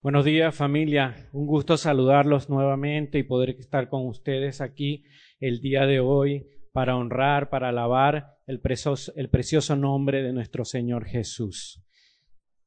[0.00, 5.02] Buenos días familia, un gusto saludarlos nuevamente y poder estar con ustedes aquí
[5.40, 11.82] el día de hoy para honrar, para alabar el precioso, nombre de nuestro Señor Jesús.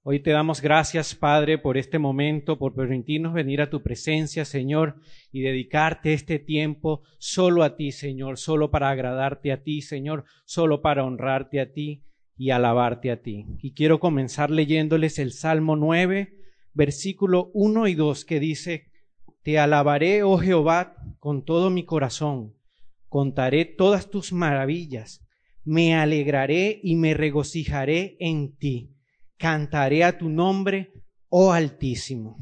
[0.04, 4.98] Hoy te damos gracias, Padre, por este momento, por permitirnos venir a tu presencia, Señor,
[5.32, 10.82] y dedicarte este tiempo solo a ti, Señor, solo para agradarte a ti, Señor, solo
[10.82, 12.04] para honrarte a ti
[12.36, 13.46] y alabarte a ti.
[13.62, 16.41] Y quiero comenzar leyéndoles el Salmo 9,
[16.74, 18.92] versículo 1 y 2 que dice,
[19.44, 22.56] Te alabaré, oh Jehová, con todo mi corazón,
[23.08, 25.26] contaré todas tus maravillas,
[25.64, 28.96] me alegraré y me regocijaré en ti,
[29.38, 30.94] cantaré a tu nombre,
[31.30, 32.38] oh Altísimo.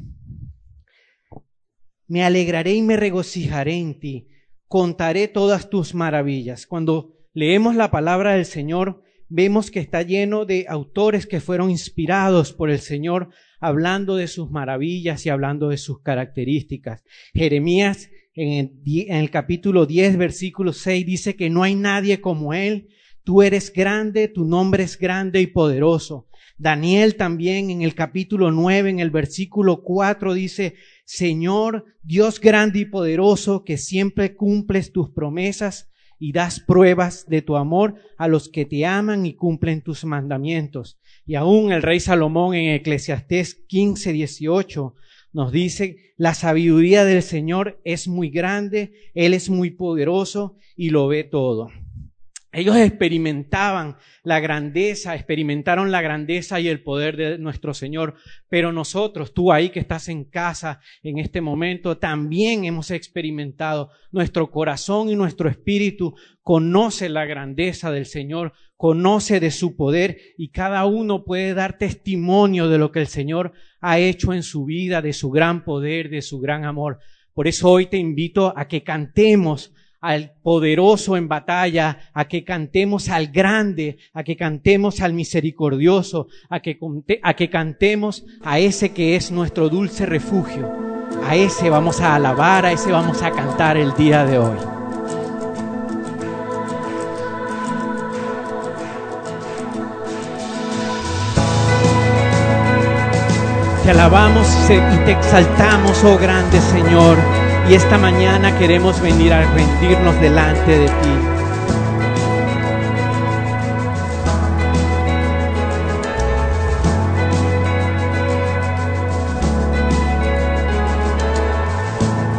[2.06, 4.28] Me alegraré y me regocijaré en ti,
[4.66, 6.66] contaré todas tus maravillas.
[6.66, 12.52] Cuando leemos la palabra del Señor, vemos que está lleno de autores que fueron inspirados
[12.52, 13.30] por el Señor
[13.60, 17.04] hablando de sus maravillas y hablando de sus características.
[17.34, 22.88] Jeremías en el, capítulo 10, versículo 6 dice que no hay nadie como Él.
[23.24, 26.28] Tú eres grande, tu nombre es grande y poderoso.
[26.56, 30.74] Daniel también en el capítulo 9, en el versículo 4 dice,
[31.04, 37.56] Señor, Dios grande y poderoso, que siempre cumples tus promesas y das pruebas de tu
[37.56, 40.99] amor a los que te aman y cumplen tus mandamientos.
[41.30, 44.94] Y aún el rey Salomón en Eclesiastés 15, 18
[45.32, 51.06] nos dice, la sabiduría del Señor es muy grande, Él es muy poderoso y lo
[51.06, 51.70] ve todo.
[52.52, 58.16] Ellos experimentaban la grandeza, experimentaron la grandeza y el poder de nuestro Señor,
[58.48, 63.90] pero nosotros, tú ahí que estás en casa en este momento, también hemos experimentado.
[64.10, 70.50] Nuestro corazón y nuestro espíritu conoce la grandeza del Señor, conoce de su poder y
[70.50, 75.02] cada uno puede dar testimonio de lo que el Señor ha hecho en su vida,
[75.02, 76.98] de su gran poder, de su gran amor.
[77.32, 83.08] Por eso hoy te invito a que cantemos al poderoso en batalla, a que cantemos
[83.08, 86.78] al grande, a que cantemos al misericordioso, a que,
[87.22, 90.90] a que cantemos a ese que es nuestro dulce refugio.
[91.24, 94.58] A ese vamos a alabar, a ese vamos a cantar el día de hoy.
[103.84, 107.39] Te alabamos y te exaltamos, oh grande Señor.
[107.70, 110.92] Y esta mañana queremos venir a rendirnos delante de ti.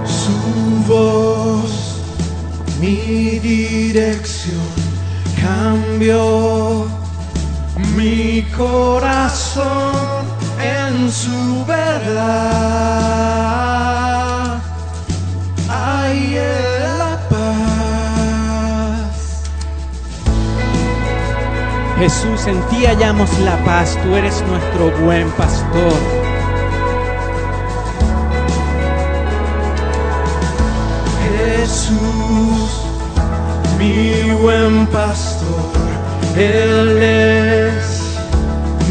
[0.04, 2.02] Su voz,
[2.82, 4.60] mi dirección,
[5.42, 6.88] cambió
[7.96, 10.26] mi corazón
[10.60, 13.71] en su verdad.
[22.02, 25.94] Jesús, en ti hallamos la paz, tú eres nuestro buen pastor.
[31.38, 32.82] Jesús,
[33.78, 35.46] mi buen pastor,
[36.36, 38.18] Él es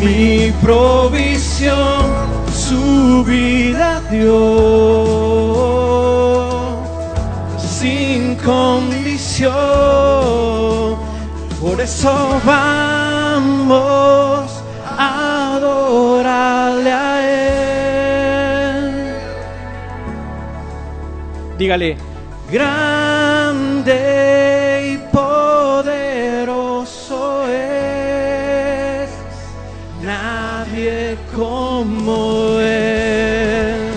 [0.01, 2.07] mi provisión,
[2.55, 4.37] su vida dio
[7.59, 9.51] sin condición.
[11.61, 13.00] Por eso va
[13.71, 14.51] vamos
[14.85, 17.23] a adorarle a
[18.73, 18.85] Él.
[21.57, 21.97] Dígale,
[22.51, 23.95] grande
[24.93, 26.37] y poderoso
[27.49, 29.11] es,
[30.03, 33.93] nadie como Él.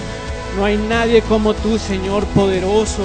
[0.56, 3.02] No hay nadie como tú, Señor poderoso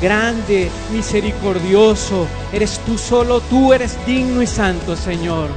[0.00, 2.26] grande, misericordioso.
[2.52, 5.50] Eres tú solo, tú eres digno y santo, Señor.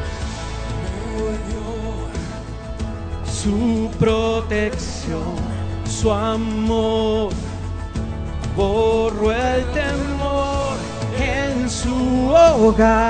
[3.43, 5.35] Su protección,
[5.85, 7.33] su amor,
[8.55, 10.77] borró el temor
[11.19, 13.03] en su hogar.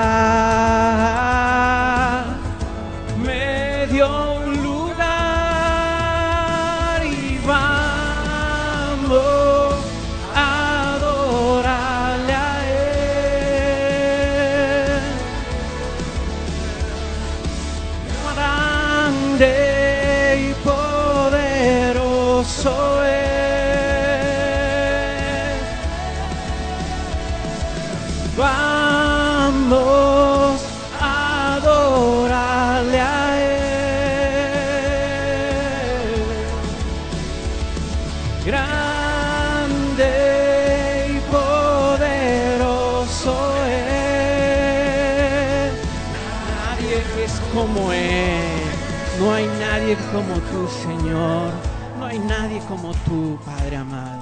[50.12, 51.52] Como tú, Señor.
[51.98, 54.20] No hay nadie como tú, Padre amado.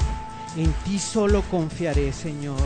[0.57, 2.59] En ti solo confiaré, Señor.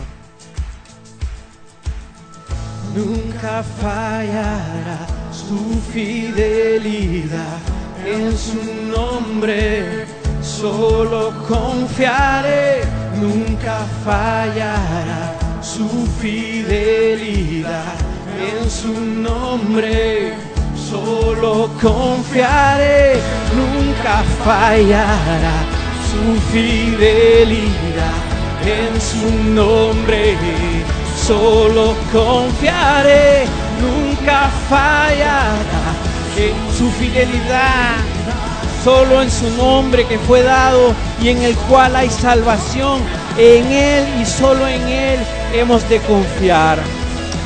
[2.95, 7.59] Nunca fallará su fidelidad
[8.05, 10.07] en su nombre.
[10.43, 12.83] Solo confiaré,
[13.21, 15.89] nunca fallará su
[16.21, 17.95] fidelidad
[18.41, 20.46] en su nombre.
[20.89, 23.15] Solo confiaré,
[23.57, 25.65] nunca fallará
[26.09, 27.67] su fidelidad
[28.65, 30.37] en su nombre.
[31.27, 33.47] Solo confiaré,
[33.81, 35.57] nunca fallará
[36.37, 37.97] en su fidelidad.
[38.85, 43.03] Solo en su nombre que fue dado y en el cual hay salvación.
[43.37, 45.19] En Él y solo en Él
[45.53, 46.79] hemos de confiar.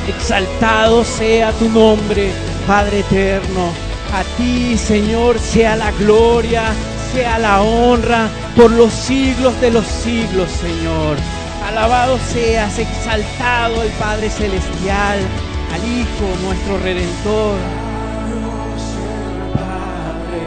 [0.07, 3.71] Exaltado sea tu nombre, Padre eterno.
[4.13, 6.63] A ti, Señor, sea la gloria,
[7.13, 11.17] sea la honra por los siglos de los siglos, Señor.
[11.67, 15.19] Alabado seas, exaltado el Padre Celestial,
[15.73, 17.57] al Hijo, nuestro Redentor.
[19.53, 20.41] Padre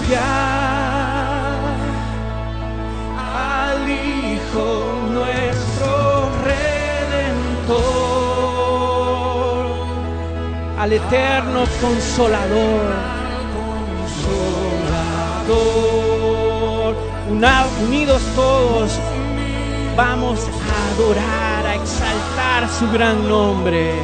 [0.00, 0.18] Celestial,
[3.18, 4.66] al Hijo,
[5.10, 7.99] nuestro Redentor,
[10.80, 13.20] Al eterno consolador.
[17.84, 18.92] Unidos todos,
[19.96, 23.94] vamos a adorar, a exaltar su gran nombre.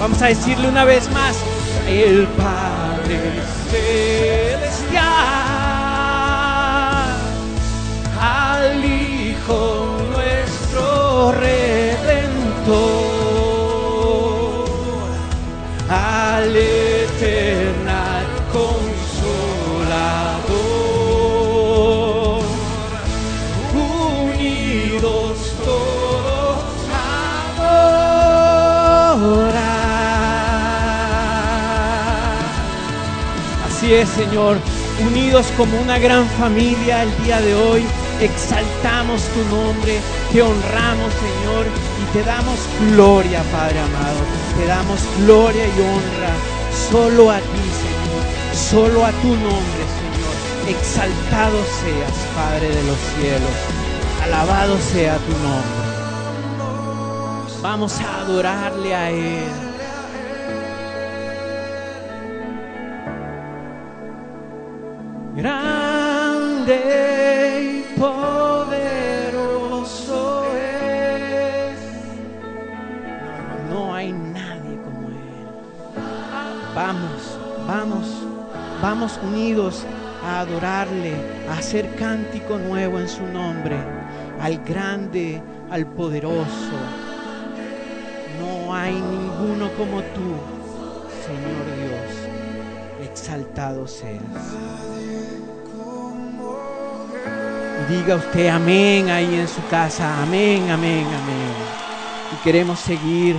[0.00, 1.36] Vamos a decirle una vez más,
[1.88, 3.40] el Padre
[3.70, 5.02] Celestial,
[8.20, 13.07] al Hijo nuestro Redentor,
[33.88, 34.58] Señor,
[35.00, 37.82] unidos como una gran familia el día de hoy,
[38.20, 39.98] exaltamos tu nombre,
[40.30, 41.64] te honramos, Señor,
[42.02, 42.58] y te damos
[42.90, 44.20] gloria, Padre amado,
[44.58, 46.34] te damos gloria y honra
[46.90, 48.22] solo a ti, Señor,
[48.70, 50.34] solo a tu nombre, Señor.
[50.68, 53.56] Exaltado seas, Padre de los cielos,
[54.22, 55.88] alabado sea tu nombre.
[57.62, 59.77] Vamos a adorarle a Él.
[65.38, 66.74] Grande
[67.62, 68.82] y poderoso
[70.56, 71.78] es.
[73.70, 75.16] No hay nadie como Él.
[76.74, 77.38] Vamos,
[77.68, 78.06] vamos,
[78.82, 79.86] vamos unidos
[80.24, 81.14] a adorarle,
[81.48, 83.76] a hacer cántico nuevo en su nombre,
[84.40, 85.40] al grande,
[85.70, 86.72] al poderoso.
[88.40, 90.34] No hay ninguno como tú,
[91.24, 92.17] Señor Dios.
[93.18, 94.22] Exaltado seas.
[97.90, 100.22] Diga usted amén ahí en su casa.
[100.22, 101.52] Amén, amén, amén.
[102.32, 103.34] Y queremos seguir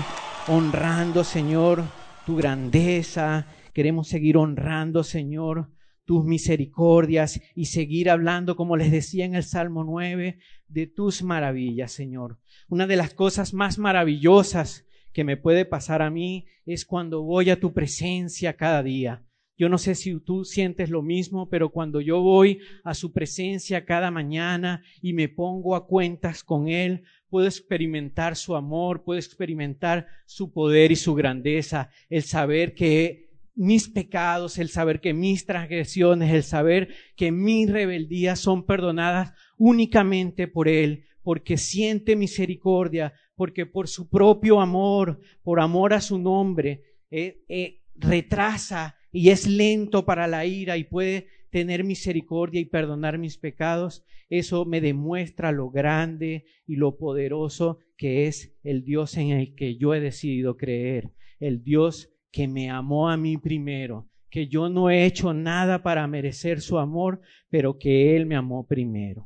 [0.50, 1.86] honrando, Señor,
[2.26, 3.48] tu grandeza.
[3.74, 5.72] Queremos seguir honrando, Señor,
[6.04, 11.94] tus misericordias y seguir hablando, como les decía en el Salmo 9, de tus maravillas,
[11.94, 12.38] Señor.
[12.68, 17.50] Una de las cosas más maravillosas que me puede pasar a mí es cuando voy
[17.50, 19.24] a tu presencia cada día.
[19.60, 23.84] Yo no sé si tú sientes lo mismo, pero cuando yo voy a su presencia
[23.84, 30.08] cada mañana y me pongo a cuentas con Él, puedo experimentar su amor, puedo experimentar
[30.26, 36.34] su poder y su grandeza, el saber que mis pecados, el saber que mis transgresiones,
[36.34, 43.90] el saber que mis rebeldías son perdonadas únicamente por Él, porque siente misericordia, porque por
[43.90, 50.28] su propio amor, por amor a su nombre, eh, eh, retrasa y es lento para
[50.28, 56.46] la ira y puede tener misericordia y perdonar mis pecados, eso me demuestra lo grande
[56.68, 61.64] y lo poderoso que es el Dios en el que yo he decidido creer, el
[61.64, 66.62] Dios que me amó a mí primero, que yo no he hecho nada para merecer
[66.62, 69.26] su amor, pero que Él me amó primero.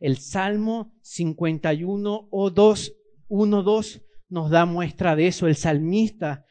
[0.00, 2.94] El Salmo 51 o 2,
[3.28, 5.46] 1, 2 nos da muestra de eso.
[5.46, 6.44] El salmista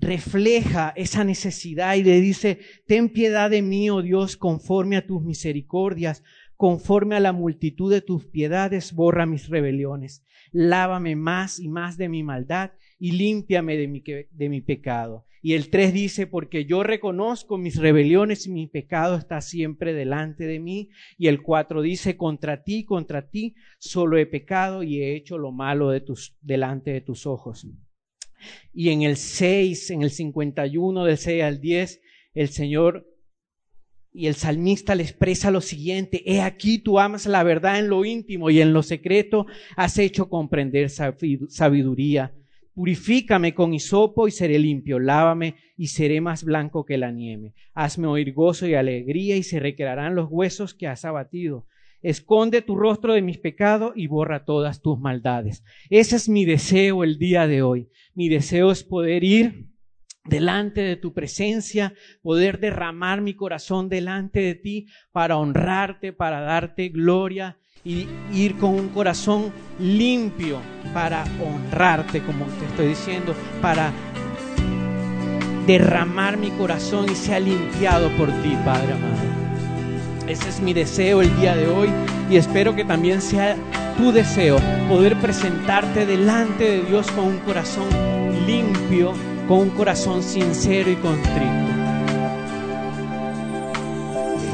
[0.00, 5.22] refleja esa necesidad y le dice, ten piedad de mí, oh Dios, conforme a tus
[5.22, 6.22] misericordias,
[6.56, 12.08] conforme a la multitud de tus piedades, borra mis rebeliones, lávame más y más de
[12.08, 15.24] mi maldad y límpiame de mi, de mi pecado.
[15.40, 20.44] Y el 3 dice, porque yo reconozco mis rebeliones y mi pecado está siempre delante
[20.44, 20.90] de mí.
[21.16, 25.52] Y el 4 dice, contra ti, contra ti, solo he pecado y he hecho lo
[25.52, 27.68] malo de tus, delante de tus ojos.
[28.72, 32.00] Y en el 6, en el 51 del 6 al 10,
[32.34, 33.06] el Señor
[34.12, 38.04] y el salmista le expresa lo siguiente, he aquí tú amas la verdad en lo
[38.04, 42.34] íntimo y en lo secreto has hecho comprender sabiduría.
[42.74, 47.54] Purifícame con hisopo y seré limpio, lávame y seré más blanco que la nieve.
[47.74, 51.66] Hazme oír gozo y alegría y se recrearán los huesos que has abatido.
[52.02, 55.64] Esconde tu rostro de mis pecados y borra todas tus maldades.
[55.90, 57.88] Ese es mi deseo el día de hoy.
[58.14, 59.68] Mi deseo es poder ir
[60.24, 66.88] delante de tu presencia, poder derramar mi corazón delante de ti para honrarte, para darte
[66.90, 70.60] gloria y ir con un corazón limpio
[70.92, 73.92] para honrarte, como te estoy diciendo, para
[75.66, 79.37] derramar mi corazón y sea limpiado por ti, Padre amado.
[80.28, 81.88] Ese es mi deseo el día de hoy
[82.30, 83.56] y espero que también sea
[83.96, 87.86] tu deseo poder presentarte delante de Dios con un corazón
[88.46, 89.14] limpio,
[89.48, 91.48] con un corazón sincero y contrito.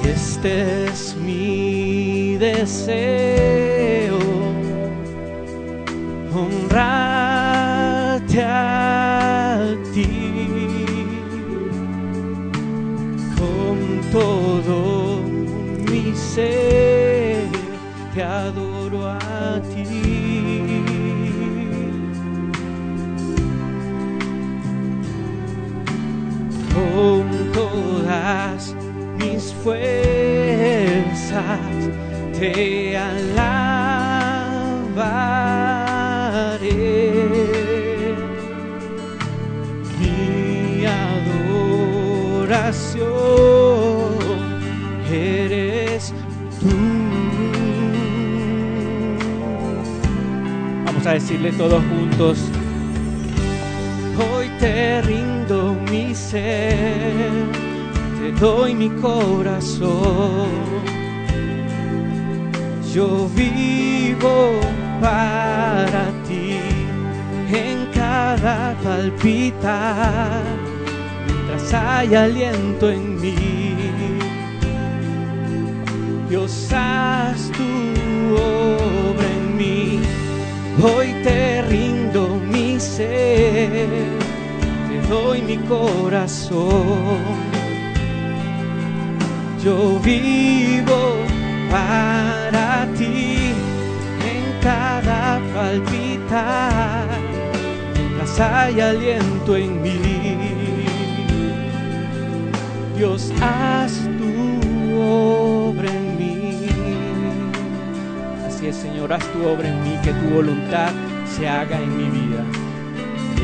[0.05, 4.19] Este es mi deseo,
[6.33, 7.33] honrarte
[8.43, 10.49] a ti
[13.37, 15.04] con todo
[16.35, 17.47] ser,
[18.13, 20.83] te adoro a ti.
[26.75, 28.75] Con todas
[29.21, 29.81] mis fuerzas
[32.39, 33.85] te alabaré.
[40.01, 42.65] Mi adoración
[51.05, 52.39] Vamos a decirle todos juntos,
[54.17, 57.31] Hoy te rindo mi ser,
[58.19, 60.49] te doy mi corazón.
[62.95, 64.53] Yo vivo
[64.99, 66.57] para ti
[67.53, 70.43] en cada palpitar,
[71.27, 73.75] mientras hay aliento en mí.
[76.31, 79.94] Dios, haz tu obra en mí.
[80.83, 83.89] Hoy te rindo mi ser,
[84.89, 87.19] te doy mi corazón.
[89.65, 91.15] Yo vivo
[91.71, 93.53] para ti
[94.21, 97.07] en cada palpitar,
[97.95, 100.01] mientras hay aliento en mí.
[102.97, 104.04] Dios, haz
[108.69, 110.93] es Señor, haz tu obra en mí, que tu voluntad
[111.27, 112.45] se haga en mi vida.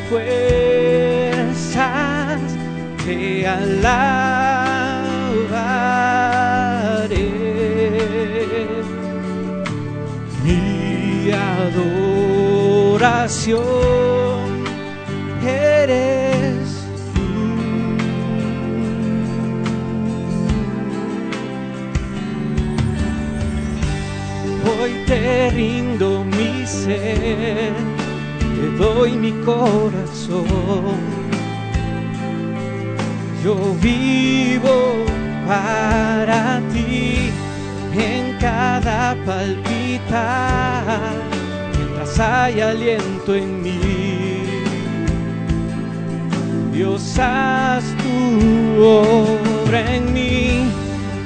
[0.09, 1.97] fuerzas
[3.05, 3.97] te alabaré.
[10.45, 11.97] Mi adoración
[15.47, 16.67] eres
[17.15, 17.31] tú.
[24.69, 27.73] Hoy te rindo mi ser,
[28.79, 31.01] doy mi corazón.
[33.45, 35.05] Yo vivo
[35.47, 37.31] para ti
[37.95, 41.15] en cada palpitar,
[41.77, 44.43] mientras hay aliento en mí.
[46.73, 50.69] Dios, haz tu obra en mí,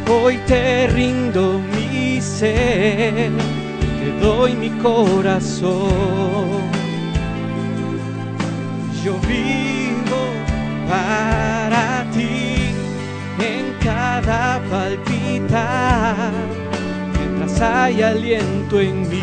[0.08, 3.32] hoy te rindo mi ser,
[3.98, 6.59] te doy mi corazón.
[10.90, 12.74] Para ti
[13.38, 16.32] en cada palpitar,
[17.16, 19.22] mientras hay aliento en mí.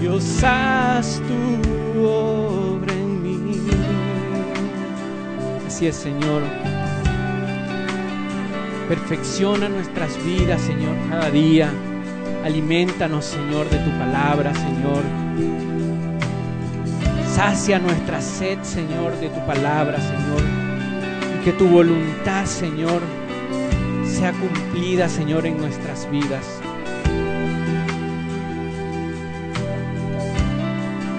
[0.00, 3.60] Dios, haz tu obra en mí.
[5.66, 6.42] Así es, Señor.
[8.88, 11.70] Perfecciona nuestras vidas, Señor, cada día.
[12.42, 15.71] Alimentanos, Señor, de tu palabra, Señor.
[17.44, 20.42] Sacia nuestra sed, Señor, de tu palabra, Señor.
[21.34, 23.02] Y que tu voluntad, Señor,
[24.06, 26.46] sea cumplida, Señor, en nuestras vidas.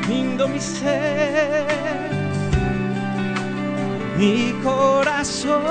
[0.08, 1.68] Lindo mi ser,
[4.18, 5.62] mi corazón.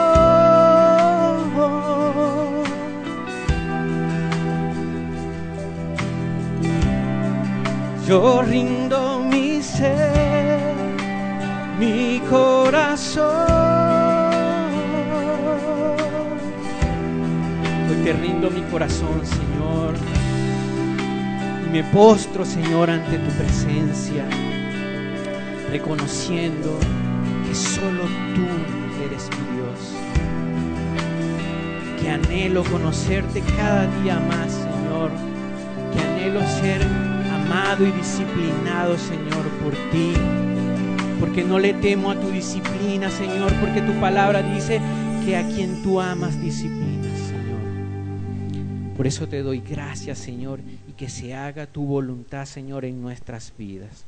[8.07, 9.12] Yo rindo
[11.83, 13.25] mi corazón.
[17.91, 19.95] Hoy te rindo mi corazón, Señor.
[21.67, 24.25] Y me postro, Señor, ante tu presencia,
[25.71, 26.79] reconociendo
[27.49, 28.47] que solo tú
[29.05, 29.81] eres mi Dios.
[32.01, 35.11] Que anhelo conocerte cada día más, Señor.
[35.93, 40.15] Que anhelo ser amado y disciplinado, Señor, por ti.
[41.23, 44.81] Porque no le temo a tu disciplina, Señor, porque tu palabra dice
[45.25, 48.97] que a quien tú amas disciplinas, Señor.
[48.97, 53.57] Por eso te doy gracias, Señor, y que se haga tu voluntad, Señor, en nuestras
[53.57, 54.05] vidas.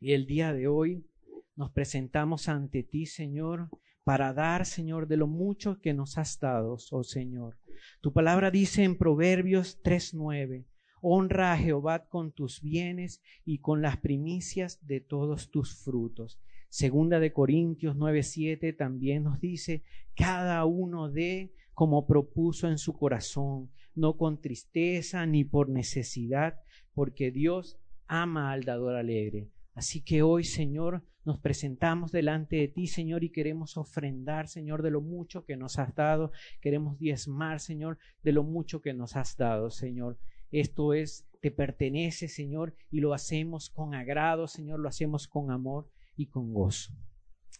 [0.00, 1.06] Y el día de hoy
[1.54, 3.68] nos presentamos ante ti, Señor,
[4.02, 7.58] para dar, Señor, de lo mucho que nos has dado, oh Señor.
[8.00, 10.64] Tu palabra dice en Proverbios 3:9,
[11.04, 16.40] Honra a Jehová con tus bienes y con las primicias de todos tus frutos.
[16.68, 19.82] Segunda de Corintios 9:7 también nos dice,
[20.14, 26.60] cada uno dé como propuso en su corazón, no con tristeza ni por necesidad,
[26.94, 29.48] porque Dios ama al dador alegre.
[29.74, 34.90] Así que hoy, Señor, nos presentamos delante de ti, Señor, y queremos ofrendar, Señor, de
[34.90, 36.30] lo mucho que nos has dado.
[36.60, 40.16] Queremos diezmar, Señor, de lo mucho que nos has dado, Señor.
[40.52, 45.88] Esto es, te pertenece, Señor, y lo hacemos con agrado, Señor, lo hacemos con amor
[46.14, 46.92] y con gozo.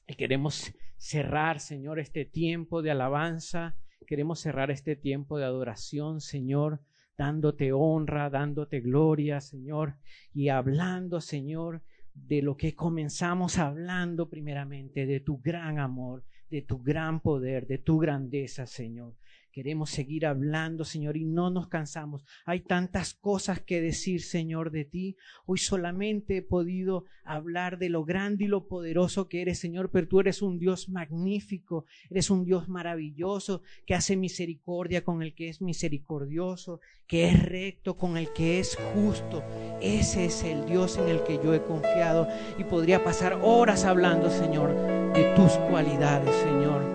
[0.06, 3.76] Y queremos cerrar, Señor, este tiempo de alabanza,
[4.06, 6.80] queremos cerrar este tiempo de adoración, Señor,
[7.16, 9.96] dándote honra, dándote gloria, Señor,
[10.34, 11.82] y hablando, Señor,
[12.14, 17.78] de lo que comenzamos hablando primeramente, de tu gran amor, de tu gran poder, de
[17.78, 19.16] tu grandeza, Señor.
[19.52, 22.24] Queremos seguir hablando, Señor, y no nos cansamos.
[22.46, 25.16] Hay tantas cosas que decir, Señor, de ti.
[25.44, 30.08] Hoy solamente he podido hablar de lo grande y lo poderoso que eres, Señor, pero
[30.08, 35.50] tú eres un Dios magnífico, eres un Dios maravilloso, que hace misericordia con el que
[35.50, 39.44] es misericordioso, que es recto con el que es justo.
[39.82, 42.26] Ese es el Dios en el que yo he confiado
[42.58, 44.70] y podría pasar horas hablando, Señor,
[45.12, 46.91] de tus cualidades, Señor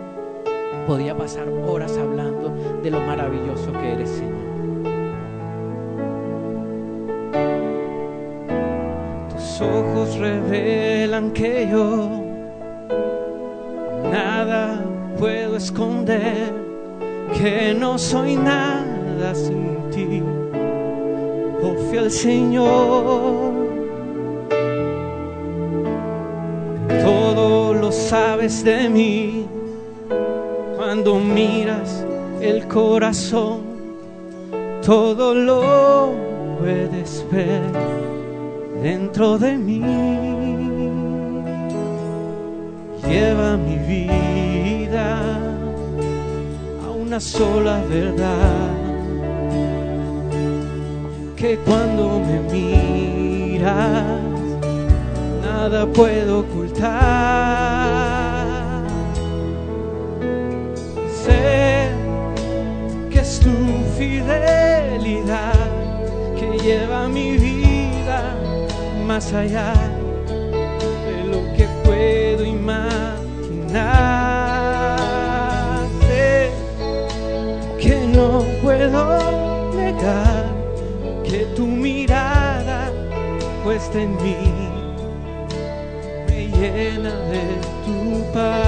[0.87, 2.49] podía pasar horas hablando
[2.81, 4.37] de lo maravilloso que eres, Señor.
[9.29, 12.09] Tus ojos revelan que yo
[14.09, 14.81] nada
[15.19, 16.53] puedo esconder,
[17.37, 20.23] que no soy nada sin ti,
[21.61, 23.51] oh fiel Señor.
[27.03, 29.46] Todo lo sabes de mí
[30.87, 32.05] cuando miras
[32.39, 33.59] el corazón,
[34.85, 36.13] todo lo
[36.61, 37.61] puedes ver
[38.81, 39.81] dentro de mí.
[43.05, 45.19] Lleva mi vida
[46.85, 48.71] a una sola verdad,
[51.35, 54.21] que cuando me miras,
[55.43, 57.66] nada puedo ocultar
[63.97, 65.53] fidelidad
[66.39, 68.35] que lleva mi vida
[69.05, 69.73] más allá
[70.27, 72.97] de lo que puedo imaginar.
[77.79, 80.45] Que no puedo negar
[81.23, 82.91] que tu mirada
[83.63, 84.37] puesta en mí
[86.27, 87.45] me llena de
[87.85, 88.66] tu paz.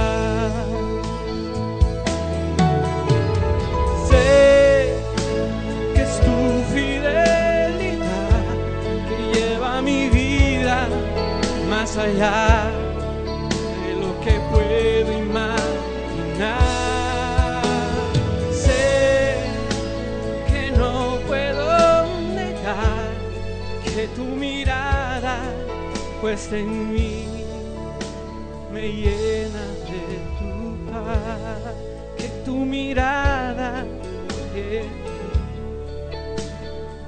[11.96, 12.70] allá
[13.84, 16.50] de lo que puedo imaginar.
[18.52, 19.36] Sé
[20.48, 23.10] que no puedo negar
[23.82, 25.38] que tu mirada
[26.20, 27.44] puesta en mí
[28.72, 30.02] me llena de
[30.38, 31.74] tu paz,
[32.16, 33.84] que tu mirada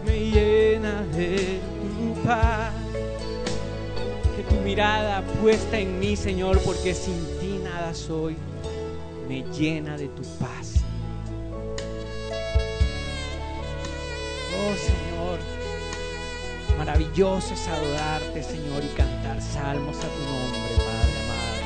[0.05, 2.62] me llena de tu paz
[4.73, 8.39] mirada puesta en mí, Señor, porque sin ti nada soy,
[9.29, 10.77] me llena de tu paz.
[14.57, 15.41] Oh Señor,
[16.79, 21.61] maravilloso es adorarte, Señor, y cantar salmos a tu nombre, Padre amado.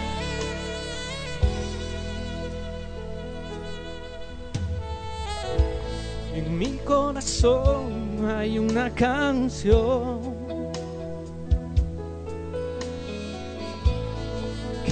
[6.34, 10.35] En mi corazón hay una canción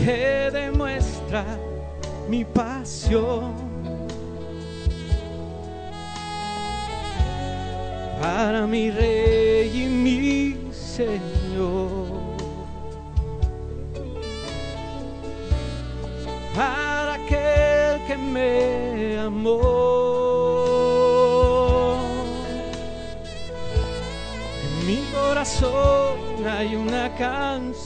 [0.04, 1.44] que demuestra
[2.28, 3.74] mi pasión.
[8.20, 12.08] para mi rey y mi Señor.
[16.54, 19.60] Para aquel que me amó.
[24.64, 27.83] En mi corazón hay una canción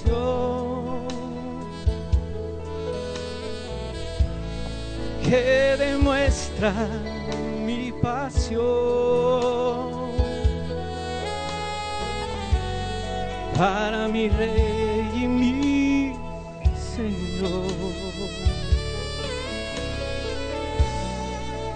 [5.29, 6.73] que demuestra
[7.67, 9.59] mi pasión.
[13.59, 16.13] para mi rey y mi
[16.95, 17.67] Señor.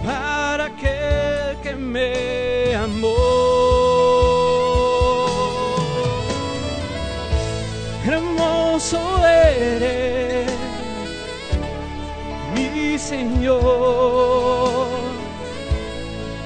[0.05, 3.15] Para aquel que me amó.
[8.05, 10.22] Hermoso eres,
[13.13, 14.87] Señor.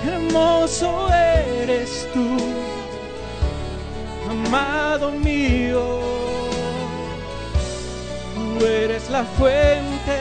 [0.05, 2.27] Hermoso eres tú
[4.29, 5.85] amado mío,
[8.35, 10.17] tú eres la fuente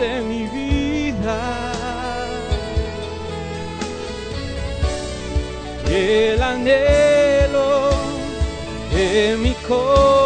[0.00, 1.38] de mi vida.
[5.90, 7.90] El anhelo
[8.94, 10.17] de mi corazón.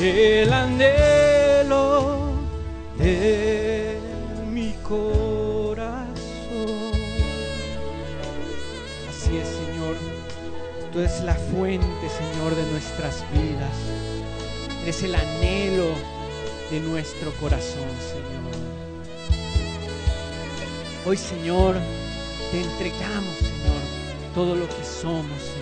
[0.00, 2.32] El anhelo
[2.96, 3.98] de
[4.50, 6.16] mi corazón.
[9.08, 9.96] Así es, Señor.
[10.92, 14.10] Tú eres la fuente, Señor, de nuestras vidas
[14.86, 15.94] es el anhelo
[16.70, 18.50] de nuestro corazón, Señor.
[21.04, 21.76] Hoy, Señor,
[22.50, 23.82] te entregamos, Señor,
[24.34, 25.59] todo lo que somos, Señor.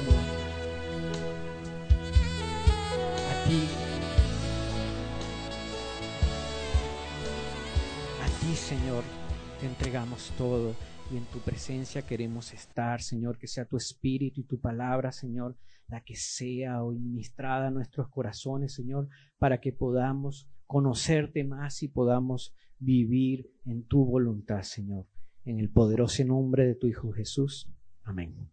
[10.37, 10.74] Todo
[11.11, 15.57] y en tu presencia queremos estar, Señor, que sea tu espíritu y tu palabra, Señor,
[15.88, 21.88] la que sea hoy ministrada a nuestros corazones, Señor, para que podamos conocerte más y
[21.88, 25.07] podamos vivir en tu voluntad, Señor.
[25.44, 27.70] En el poderoso nombre de tu Hijo Jesús.
[28.02, 28.50] Amén.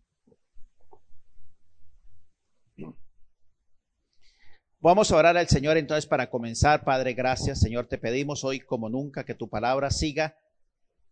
[4.80, 6.84] Vamos a orar al Señor entonces para comenzar.
[6.84, 7.60] Padre, gracias.
[7.60, 10.38] Señor, te pedimos hoy como nunca que tu palabra siga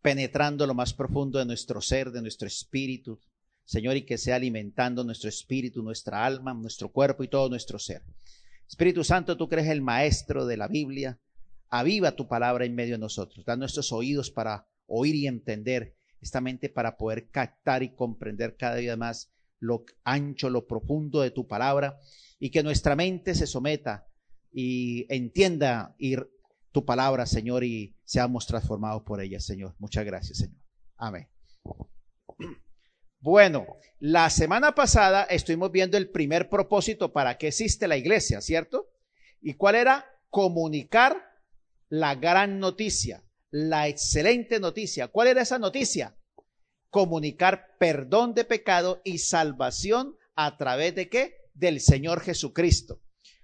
[0.03, 3.19] penetrando lo más profundo de nuestro ser, de nuestro espíritu,
[3.63, 8.03] Señor, y que sea alimentando nuestro espíritu, nuestra alma, nuestro cuerpo y todo nuestro ser.
[8.67, 11.19] Espíritu Santo, tú crees el maestro de la Biblia,
[11.69, 16.41] aviva tu palabra en medio de nosotros, da nuestros oídos para oír y entender, esta
[16.41, 21.47] mente para poder captar y comprender cada día más lo ancho, lo profundo de tu
[21.47, 21.97] palabra,
[22.39, 24.05] y que nuestra mente se someta
[24.51, 26.17] y entienda y
[26.73, 29.75] tu palabra, Señor, y seamos transformados por ella, Señor.
[29.77, 30.59] Muchas gracias, Señor.
[30.97, 31.29] Amén.
[33.19, 33.67] Bueno,
[33.99, 38.89] la semana pasada estuvimos viendo el primer propósito para qué existe la iglesia, ¿cierto?
[39.39, 40.05] ¿Y cuál era?
[40.29, 41.23] Comunicar
[41.89, 45.07] la gran noticia, la excelente noticia.
[45.07, 46.17] ¿Cuál era esa noticia?
[46.89, 51.37] Comunicar perdón de pecado y salvación a través de qué?
[51.53, 52.99] Del Señor Jesucristo.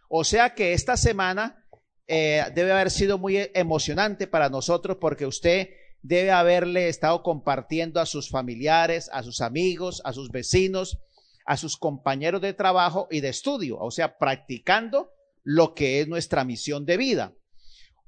[0.10, 1.64] O sea que esta semana
[2.12, 5.70] eh, debe haber sido muy emocionante para nosotros porque usted
[6.02, 10.98] debe haberle estado compartiendo a sus familiares, a sus amigos, a sus vecinos,
[11.46, 15.12] a sus compañeros de trabajo y de estudio, o sea, practicando
[15.44, 17.34] lo que es nuestra misión de vida.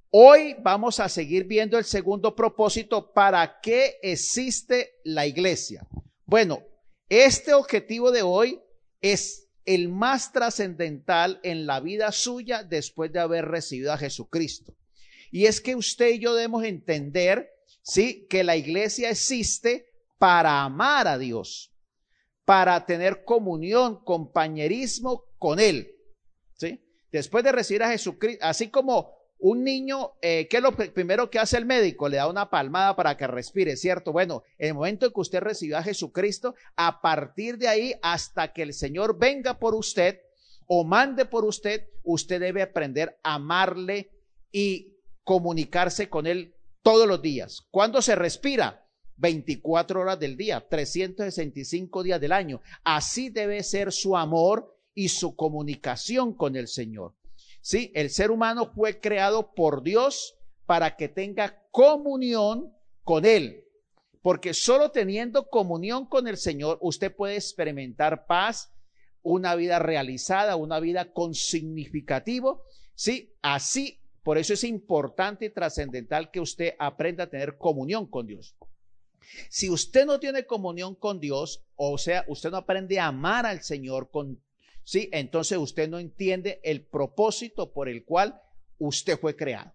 [0.09, 5.85] Hoy vamos a seguir viendo el segundo propósito, ¿para qué existe la iglesia?
[6.25, 6.63] Bueno,
[7.07, 8.59] este objetivo de hoy
[8.99, 14.75] es el más trascendental en la vida suya después de haber recibido a Jesucristo.
[15.31, 17.49] Y es que usted y yo debemos entender,
[17.81, 21.73] sí, que la iglesia existe para amar a Dios,
[22.45, 25.95] para tener comunión, compañerismo con Él,
[26.57, 26.83] sí.
[27.11, 31.39] Después de recibir a Jesucristo, así como un niño, eh, ¿qué es lo primero que
[31.39, 32.07] hace el médico?
[32.07, 34.11] Le da una palmada para que respire, ¿cierto?
[34.11, 38.53] Bueno, en el momento en que usted recibió a Jesucristo, a partir de ahí hasta
[38.53, 40.21] que el Señor venga por usted
[40.67, 44.11] o mande por usted, usted debe aprender a amarle
[44.51, 47.65] y comunicarse con Él todos los días.
[47.71, 48.85] ¿Cuándo se respira?
[49.17, 52.61] 24 horas del día, 365 días del año.
[52.83, 57.13] Así debe ser su amor y su comunicación con el Señor.
[57.61, 63.63] Sí, el ser humano fue creado por Dios para que tenga comunión con Él.
[64.21, 68.71] Porque solo teniendo comunión con el Señor, usted puede experimentar paz,
[69.23, 72.63] una vida realizada, una vida con significativo.
[72.95, 78.27] Sí, así, por eso es importante y trascendental que usted aprenda a tener comunión con
[78.27, 78.55] Dios.
[79.49, 83.63] Si usted no tiene comunión con Dios, o sea, usted no aprende a amar al
[83.63, 84.41] Señor con
[84.83, 85.09] ¿sí?
[85.11, 88.41] Entonces usted no entiende el propósito por el cual
[88.77, 89.73] usted fue creado.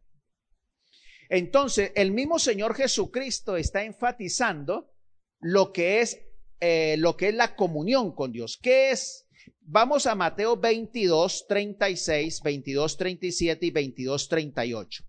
[1.28, 4.92] Entonces, el mismo Señor Jesucristo está enfatizando
[5.40, 6.20] lo que es
[6.60, 8.58] eh, lo que es la comunión con Dios.
[8.60, 9.26] ¿Qué es?
[9.60, 15.04] Vamos a Mateo 22, 36, 22, 37 y 22, 38.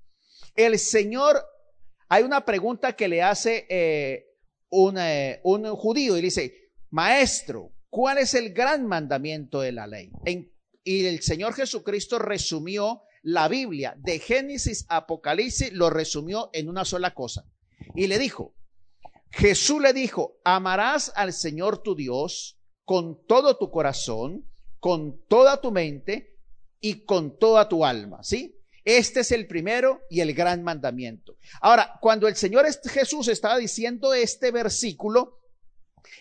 [0.56, 1.42] El Señor,
[2.10, 4.26] hay una pregunta que le hace eh,
[4.70, 6.54] un, eh, un judío y dice,
[6.90, 10.12] maestro, ¿Cuál es el gran mandamiento de la ley?
[10.84, 16.86] y el Señor Jesucristo resumió la Biblia de Génesis a Apocalipsis, lo resumió en una
[16.86, 17.46] sola cosa.
[17.94, 18.56] Y le dijo,
[19.32, 25.72] Jesús le dijo, amarás al Señor tu Dios con todo tu corazón, con toda tu
[25.72, 26.38] mente
[26.80, 28.58] y con toda tu alma, ¿sí?
[28.86, 31.36] Este es el primero y el gran mandamiento.
[31.60, 35.40] Ahora, cuando el Señor Jesús estaba diciendo este versículo,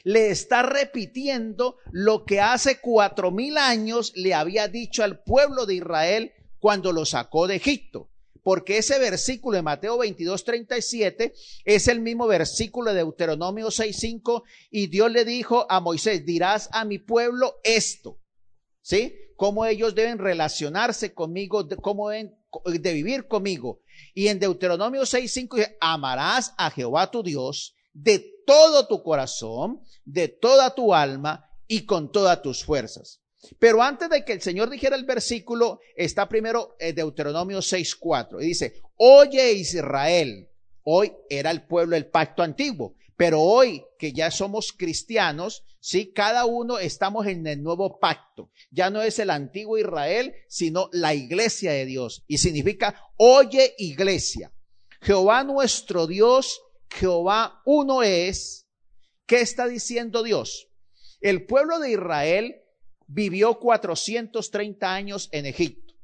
[0.04, 5.74] le está repitiendo lo que hace cuatro mil años le había dicho al pueblo de
[5.74, 8.10] Israel cuando lo sacó de Egipto.
[8.42, 14.44] Porque ese versículo de Mateo 22, 37 es el mismo versículo de Deuteronomio 6, 5
[14.70, 18.20] y Dios le dijo a Moisés, dirás a mi pueblo esto,
[18.82, 19.16] ¿sí?
[19.36, 23.80] Cómo ellos deben relacionarse conmigo, cómo deben de vivir conmigo.
[24.14, 30.28] Y en Deuteronomio 6, 5 amarás a Jehová tu Dios de todo tu corazón, de
[30.28, 33.22] toda tu alma y con todas tus fuerzas.
[33.58, 38.46] Pero antes de que el Señor dijera el versículo, está primero eh, Deuteronomio 6.4 y
[38.46, 40.48] dice, oye Israel,
[40.82, 46.44] hoy era el pueblo del pacto antiguo, pero hoy que ya somos cristianos, sí, cada
[46.44, 48.50] uno estamos en el nuevo pacto.
[48.70, 52.24] Ya no es el antiguo Israel, sino la iglesia de Dios.
[52.26, 54.52] Y significa, oye iglesia,
[55.00, 58.68] Jehová nuestro Dios Jehová uno es,
[59.26, 60.68] ¿qué está diciendo Dios?
[61.20, 62.56] El pueblo de Israel
[63.06, 65.94] vivió 430 años en Egipto.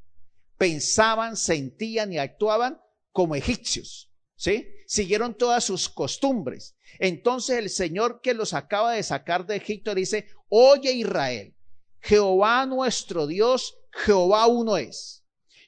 [0.59, 4.69] Pensaban, sentían y actuaban como egipcios, ¿sí?
[4.87, 6.77] Siguieron todas sus costumbres.
[6.99, 11.55] Entonces el Señor que los acaba de sacar de Egipto dice, oye Israel,
[12.01, 15.22] Jehová nuestro Dios, Jehová uno es.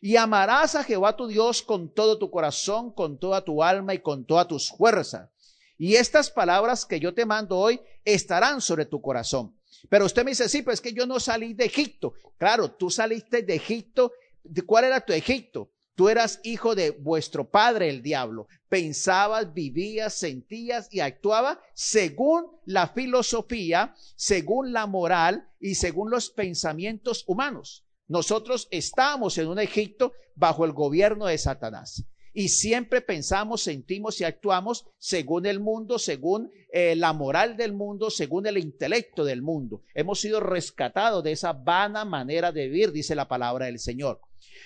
[0.04, 4.00] Y amarás a Jehová tu Dios con todo tu corazón, con toda tu alma y
[4.00, 5.30] con todas tus fuerzas.
[5.78, 9.56] Y estas palabras que yo te mando hoy estarán sobre tu corazón.
[9.88, 12.12] Pero usted me dice, sí, pues es que yo no salí de Egipto.
[12.36, 14.12] Claro, tú saliste de Egipto.
[14.42, 15.70] ¿De cuál era tu Egipto?
[15.94, 18.46] Tú eras hijo de vuestro padre, el diablo.
[18.68, 27.24] Pensabas, vivías, sentías y actuabas según la filosofía, según la moral y según los pensamientos
[27.26, 27.83] humanos.
[28.06, 32.04] Nosotros estamos en un Egipto bajo el gobierno de Satanás.
[32.36, 38.10] Y siempre pensamos, sentimos y actuamos según el mundo, según eh, la moral del mundo,
[38.10, 39.82] según el intelecto del mundo.
[39.94, 44.20] Hemos sido rescatados de esa vana manera de vivir, dice la palabra del Señor.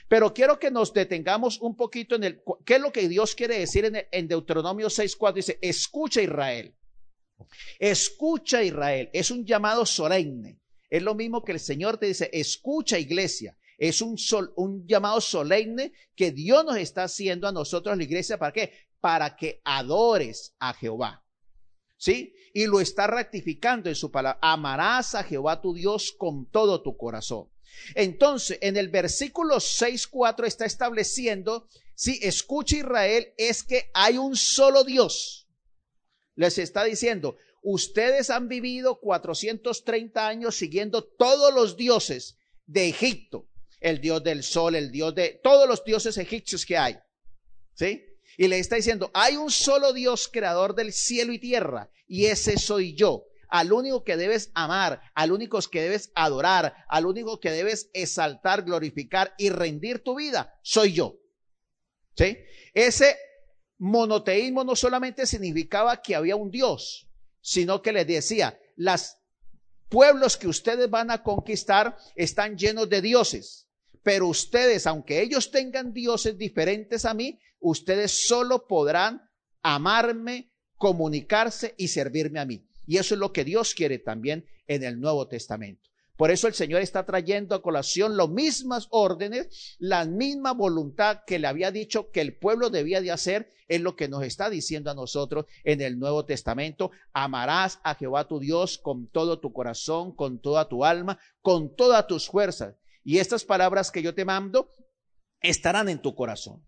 [0.08, 3.58] Pero quiero que nos detengamos un poquito en el, ¿qué es lo que Dios quiere
[3.58, 5.34] decir en, en Deuteronomio 6.4?
[5.34, 6.74] Dice, escucha Israel.
[7.78, 9.10] Escucha Israel.
[9.12, 10.58] Es un llamado solemne.
[10.90, 13.56] Es lo mismo que el Señor te dice, escucha iglesia.
[13.76, 18.38] Es un, sol, un llamado solemne que Dios nos está haciendo a nosotros, la iglesia,
[18.38, 18.72] ¿para qué?
[19.00, 21.24] Para que adores a Jehová.
[21.96, 22.34] ¿Sí?
[22.54, 24.38] Y lo está ratificando en su palabra.
[24.42, 27.48] Amarás a Jehová tu Dios con todo tu corazón.
[27.94, 31.66] Entonces, en el versículo 6.4 está estableciendo
[31.98, 35.48] Sí, escucha Israel, es que hay un solo Dios.
[36.36, 37.36] Les está diciendo,
[37.70, 43.46] ustedes han vivido 430 años siguiendo todos los dioses de Egipto,
[43.80, 46.98] el dios del sol, el dios de todos los dioses egipcios que hay.
[47.74, 48.04] ¿Sí?
[48.38, 52.56] Y le está diciendo, hay un solo Dios creador del cielo y tierra, y ese
[52.56, 53.24] soy yo.
[53.50, 58.62] Al único que debes amar, al único que debes adorar, al único que debes exaltar,
[58.62, 61.18] glorificar y rendir tu vida, soy yo.
[62.16, 62.38] ¿Sí?
[62.72, 63.16] Ese
[63.78, 67.07] monoteísmo no solamente significaba que había un Dios,
[67.48, 69.16] sino que les decía, los
[69.88, 73.68] pueblos que ustedes van a conquistar están llenos de dioses,
[74.02, 79.22] pero ustedes, aunque ellos tengan dioses diferentes a mí, ustedes solo podrán
[79.62, 82.68] amarme, comunicarse y servirme a mí.
[82.86, 85.87] Y eso es lo que Dios quiere también en el Nuevo Testamento.
[86.18, 91.38] Por eso el Señor está trayendo a colación las mismas órdenes, la misma voluntad que
[91.38, 94.90] le había dicho que el pueblo debía de hacer, es lo que nos está diciendo
[94.90, 96.90] a nosotros en el Nuevo Testamento.
[97.12, 102.08] Amarás a Jehová tu Dios con todo tu corazón, con toda tu alma, con todas
[102.08, 102.74] tus fuerzas.
[103.04, 104.72] Y estas palabras que yo te mando
[105.40, 106.66] estarán en tu corazón.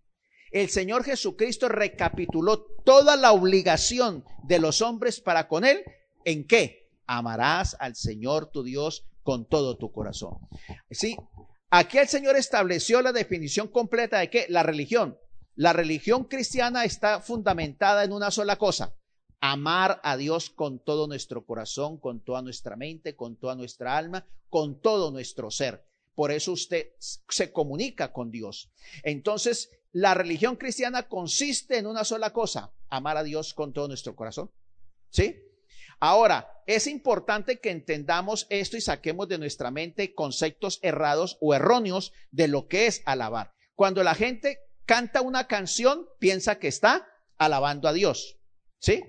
[0.52, 5.82] El Señor Jesucristo recapituló toda la obligación de los hombres para con Él.
[6.24, 6.88] ¿En qué?
[7.06, 10.38] Amarás al Señor tu Dios con todo tu corazón.
[10.90, 11.16] Sí,
[11.70, 14.46] aquí el Señor estableció la definición completa de qué?
[14.48, 15.18] La religión.
[15.54, 18.94] La religión cristiana está fundamentada en una sola cosa,
[19.40, 24.26] amar a Dios con todo nuestro corazón, con toda nuestra mente, con toda nuestra alma,
[24.48, 25.84] con todo nuestro ser.
[26.14, 28.70] Por eso usted se comunica con Dios.
[29.02, 34.14] Entonces, la religión cristiana consiste en una sola cosa, amar a Dios con todo nuestro
[34.14, 34.50] corazón.
[35.10, 35.36] ¿Sí?
[36.00, 42.12] Ahora, es importante que entendamos esto y saquemos de nuestra mente conceptos errados o erróneos
[42.30, 43.52] de lo que es alabar.
[43.74, 48.38] Cuando la gente canta una canción, piensa que está alabando a Dios.
[48.78, 49.02] ¿Sí?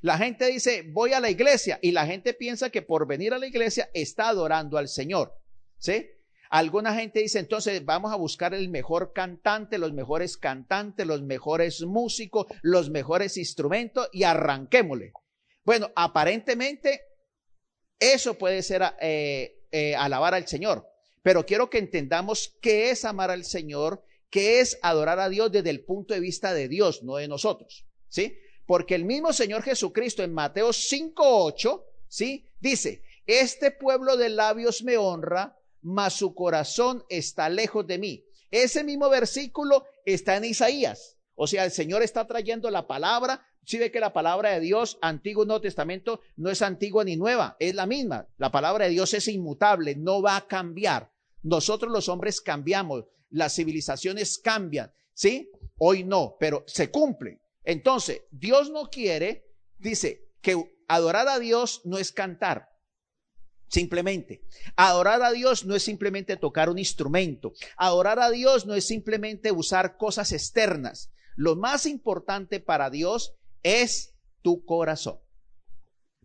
[0.00, 3.38] La gente dice, voy a la iglesia y la gente piensa que por venir a
[3.38, 5.34] la iglesia está adorando al Señor.
[5.78, 6.08] ¿Sí?
[6.50, 11.82] Alguna gente dice, entonces vamos a buscar el mejor cantante, los mejores cantantes, los mejores
[11.82, 15.12] músicos, los mejores instrumentos y arranquémosle.
[15.68, 17.02] Bueno, aparentemente
[18.00, 20.88] eso puede ser eh, eh, alabar al Señor,
[21.22, 25.68] pero quiero que entendamos qué es amar al Señor, qué es adorar a Dios desde
[25.68, 28.38] el punto de vista de Dios, no de nosotros, ¿sí?
[28.64, 32.48] Porque el mismo Señor Jesucristo en Mateo 5:8, ¿sí?
[32.60, 38.84] Dice, "Este pueblo de labios me honra, mas su corazón está lejos de mí." Ese
[38.84, 41.18] mismo versículo está en Isaías.
[41.34, 44.96] O sea, el Señor está trayendo la palabra si ve que la palabra de Dios,
[45.02, 48.26] Antiguo y Nuevo Testamento, no es antigua ni nueva, es la misma.
[48.38, 51.12] La palabra de Dios es inmutable, no va a cambiar.
[51.42, 55.50] Nosotros los hombres cambiamos, las civilizaciones cambian, ¿sí?
[55.76, 57.42] Hoy no, pero se cumple.
[57.62, 62.70] Entonces, Dios no quiere, dice, que adorar a Dios no es cantar.
[63.68, 67.52] Simplemente, adorar a Dios no es simplemente tocar un instrumento.
[67.76, 71.12] Adorar a Dios no es simplemente usar cosas externas.
[71.36, 75.20] Lo más importante para Dios es tu corazón.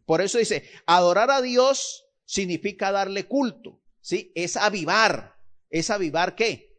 [0.06, 4.32] Por eso dice, adorar a Dios significa darle culto, ¿sí?
[4.36, 5.36] Es avivar.
[5.69, 6.78] ¿Es avivar qué?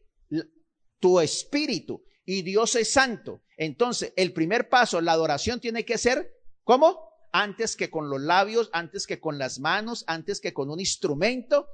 [1.00, 2.04] Tu espíritu.
[2.24, 3.42] Y Dios es santo.
[3.56, 7.08] Entonces, el primer paso, la adoración tiene que ser, ¿cómo?
[7.32, 11.68] Antes que con los labios, antes que con las manos, antes que con un instrumento,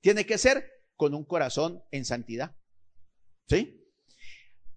[0.00, 2.56] tiene que ser con un corazón en santidad.
[3.48, 3.80] ¿Sí?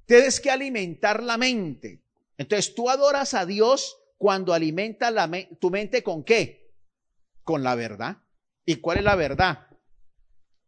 [0.06, 2.04] Tienes que alimentar la mente.
[2.38, 6.73] Entonces tú adoras a Dios cuando alimenta la tu mente con qué?
[7.43, 8.17] Con la verdad.
[8.65, 9.67] ¿Y cuál es la verdad?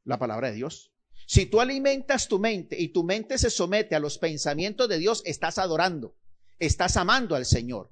[0.04, 0.92] La palabra de Dios.
[1.28, 5.22] Si tú alimentas tu mente y tu mente se somete a los pensamientos de Dios,
[5.26, 6.16] estás adorando,
[6.58, 7.90] estás amando al Señor.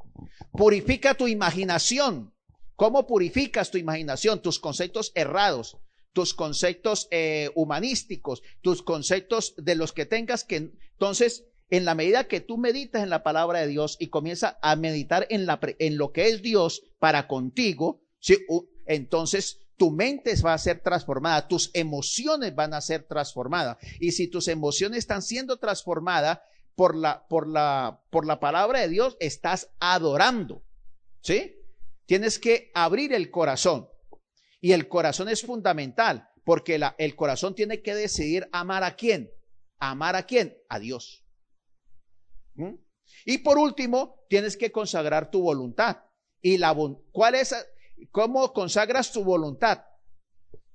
[0.52, 2.34] Purifica tu imaginación.
[2.76, 4.42] ¿Cómo purificas tu imaginación?
[4.42, 5.78] Tus conceptos errados,
[6.14, 12.28] tus conceptos eh, humanísticos, tus conceptos de los que tengas que entonces en la medida
[12.28, 15.46] que tú meditas en la palabra de Dios y comienzas a meditar en,
[15.98, 18.02] lo que es Dios para contigo,
[18.86, 23.78] entonces tu mente va a ser transformada, tus emociones van a ser transformadas.
[24.00, 26.40] Y si tus emociones están siendo transformadas
[26.76, 30.64] por la, por la, por la palabra de Dios, estás adorando.
[31.22, 31.56] ¿Sí?
[32.06, 33.88] Tienes que abrir el corazón.
[34.62, 39.30] Y el corazón es fundamental, porque el corazón tiene que decidir amar a quién.
[39.80, 40.58] ¿Amar a quién?
[40.70, 41.27] A Dios.
[42.58, 42.76] ¿Mm?
[43.26, 45.98] Y por último, tienes que consagrar tu voluntad.
[46.42, 46.76] ¿Y la
[47.12, 47.56] cuál es
[48.12, 49.86] cómo consagras tu voluntad?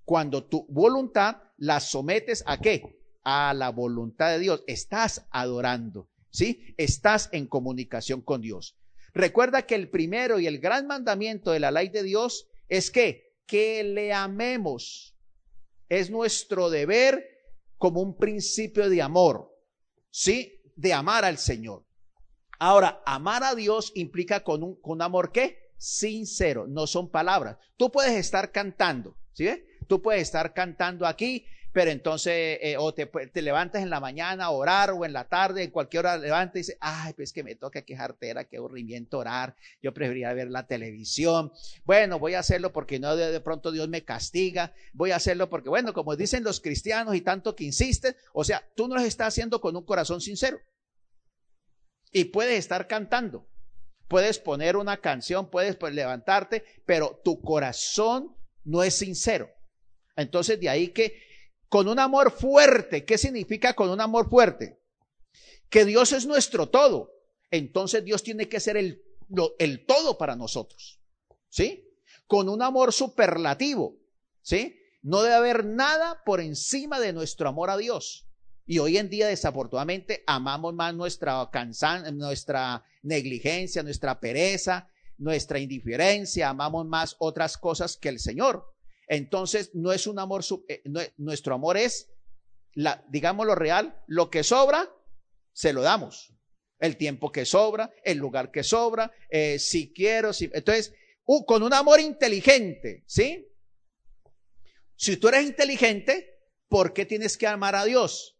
[0.05, 2.99] Cuando tu voluntad la sometes a qué?
[3.23, 4.65] A la voluntad de Dios.
[4.67, 6.09] Estás adorando.
[6.33, 6.75] ¿sí?
[6.77, 8.77] Estás en comunicación con Dios.
[9.15, 13.37] Recuerda que el primero y el gran mandamiento de la ley de Dios es que,
[13.47, 15.15] que le amemos.
[15.89, 17.29] Es nuestro deber
[17.77, 19.55] como un principio de amor,
[20.11, 20.62] ¿sí?
[20.77, 21.85] De amar al Señor.
[22.59, 25.73] Ahora, amar a Dios implica con un, con amor qué?
[25.77, 27.57] Sincero, no son palabras.
[27.77, 29.49] Tú puedes estar cantando, ¿sí?
[29.89, 34.45] Tú puedes estar cantando aquí, pero entonces eh, o te, te, levantas en la mañana
[34.45, 37.43] a orar o en la tarde, en cualquier hora levantas y dices, ay, pues que
[37.43, 41.51] me toca que jartera, qué aburrimiento orar, yo preferiría ver la televisión.
[41.85, 45.49] Bueno, voy a hacerlo porque no de, de, pronto Dios me castiga, voy a hacerlo
[45.49, 49.01] porque, bueno, como dicen los cristianos y tanto que insisten, o sea, tú no lo
[49.01, 50.61] estás haciendo con un corazón sincero.
[52.13, 53.49] Y puedes estar cantando,
[54.09, 59.49] puedes poner una canción, puedes pues, levantarte, pero tu corazón no es sincero.
[60.17, 61.32] Entonces de ahí que
[61.73, 63.07] con un amor fuerte.
[63.07, 64.79] ¿Qué significa con un amor fuerte?
[65.71, 67.15] Que Dios es nuestro todo.
[67.51, 69.03] Entonces Dios tiene que ser el,
[69.59, 71.01] el todo para nosotros.
[71.49, 71.89] ¿Sí?
[72.27, 73.97] Con un amor superlativo.
[74.43, 74.83] ¿Sí?
[75.01, 78.29] No debe haber nada por encima de nuestro amor a Dios.
[78.67, 86.51] Y hoy en día, desafortunadamente, amamos más nuestra cansan nuestra negligencia, nuestra pereza, nuestra indiferencia,
[86.51, 88.72] amamos más otras cosas que el Señor.
[89.09, 90.83] Entonces, no es un amor, eh,
[91.17, 92.11] nuestro amor es,
[92.75, 94.91] la, digamos lo real, lo que sobra,
[95.53, 96.33] se lo damos.
[96.79, 100.95] El tiempo que sobra, el lugar que sobra, eh, si quiero, si, entonces,
[101.47, 103.49] con un amor inteligente, ¿sí?
[104.97, 108.37] Si tú eres inteligente, ¿por qué tienes que amar a Dios?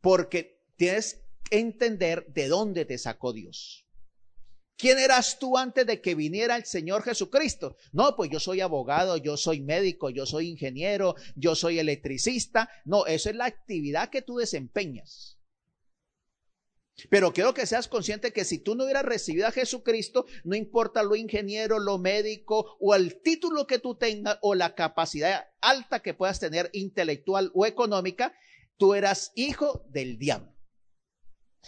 [0.00, 3.86] Porque tienes que entender de dónde te sacó Dios.
[4.80, 7.76] ¿Quién eras tú antes de que viniera el Señor Jesucristo?
[7.92, 12.70] No, pues yo soy abogado, yo soy médico, yo soy ingeniero, yo soy electricista.
[12.86, 15.38] No, eso es la actividad que tú desempeñas.
[17.10, 21.02] Pero quiero que seas consciente que si tú no hubieras recibido a Jesucristo, no importa
[21.02, 26.14] lo ingeniero, lo médico o el título que tú tengas o la capacidad alta que
[26.14, 28.34] puedas tener intelectual o económica,
[28.78, 30.49] tú eras hijo del diablo.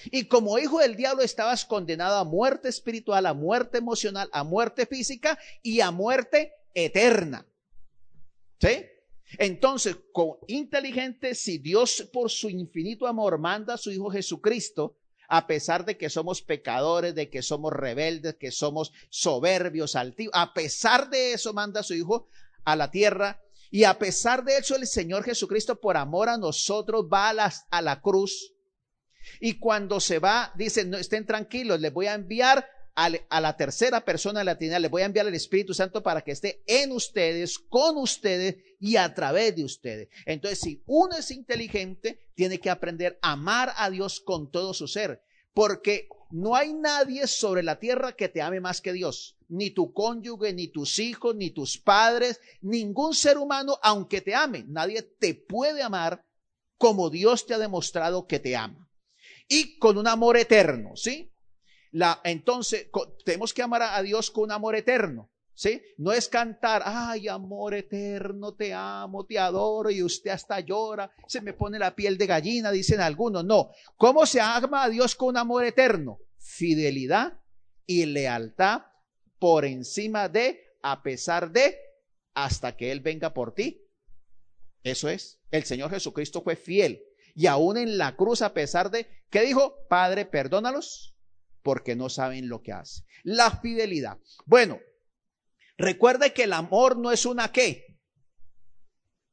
[0.06, 4.86] Y como hijo del diablo estabas condenado a muerte espiritual, a muerte emocional, a muerte
[4.86, 7.46] física y a muerte eterna.
[8.60, 8.86] ¿Sí?
[9.38, 14.96] Entonces, con inteligente, si Dios por su infinito amor manda a su Hijo Jesucristo,
[15.28, 20.52] a pesar de que somos pecadores, de que somos rebeldes, que somos soberbios, altivos, a
[20.52, 22.28] pesar de eso manda a su Hijo
[22.64, 23.40] a la tierra,
[23.70, 27.82] y a pesar de eso el Señor Jesucristo, por amor a nosotros, va a, a
[27.82, 28.51] la cruz
[29.40, 34.04] y cuando se va, dicen, no estén tranquilos, les voy a enviar a, la tercera
[34.04, 36.92] persona de la Trinidad, les voy a enviar el Espíritu Santo para que esté en
[36.92, 40.08] ustedes, con ustedes y a través de ustedes.
[40.26, 44.88] Entonces, si uno es inteligente, tiene que aprender a amar a Dios con todo su
[44.88, 45.22] ser,
[45.54, 49.92] porque no hay nadie sobre la tierra que te ame más que Dios, ni tu
[49.92, 55.34] cónyuge, ni tus hijos, ni tus padres, ningún ser humano, aunque te ame, nadie te
[55.34, 56.24] puede amar
[56.76, 58.81] como Dios te ha demostrado que te ama
[59.52, 61.30] y con un amor eterno, ¿sí?
[61.90, 62.88] La, entonces,
[63.22, 65.82] tenemos que amar a Dios con un amor eterno, ¿sí?
[65.98, 71.42] No es cantar, ay, amor eterno, te amo, te adoro y usted hasta llora, se
[71.42, 73.44] me pone la piel de gallina, dicen algunos.
[73.44, 76.18] No, ¿cómo se ama a Dios con amor eterno?
[76.38, 77.38] Fidelidad
[77.84, 78.84] y lealtad
[79.38, 81.76] por encima de, a pesar de,
[82.32, 83.82] hasta que Él venga por ti.
[84.82, 85.42] Eso es.
[85.50, 87.04] El Señor Jesucristo fue fiel
[87.34, 89.74] y aún en la cruz, a pesar de, ¿qué dijo?
[89.88, 91.16] Padre, perdónalos
[91.62, 93.04] porque no saben lo que hacen.
[93.22, 94.18] La fidelidad.
[94.44, 94.80] Bueno,
[95.78, 97.98] recuerde que el amor no es una qué.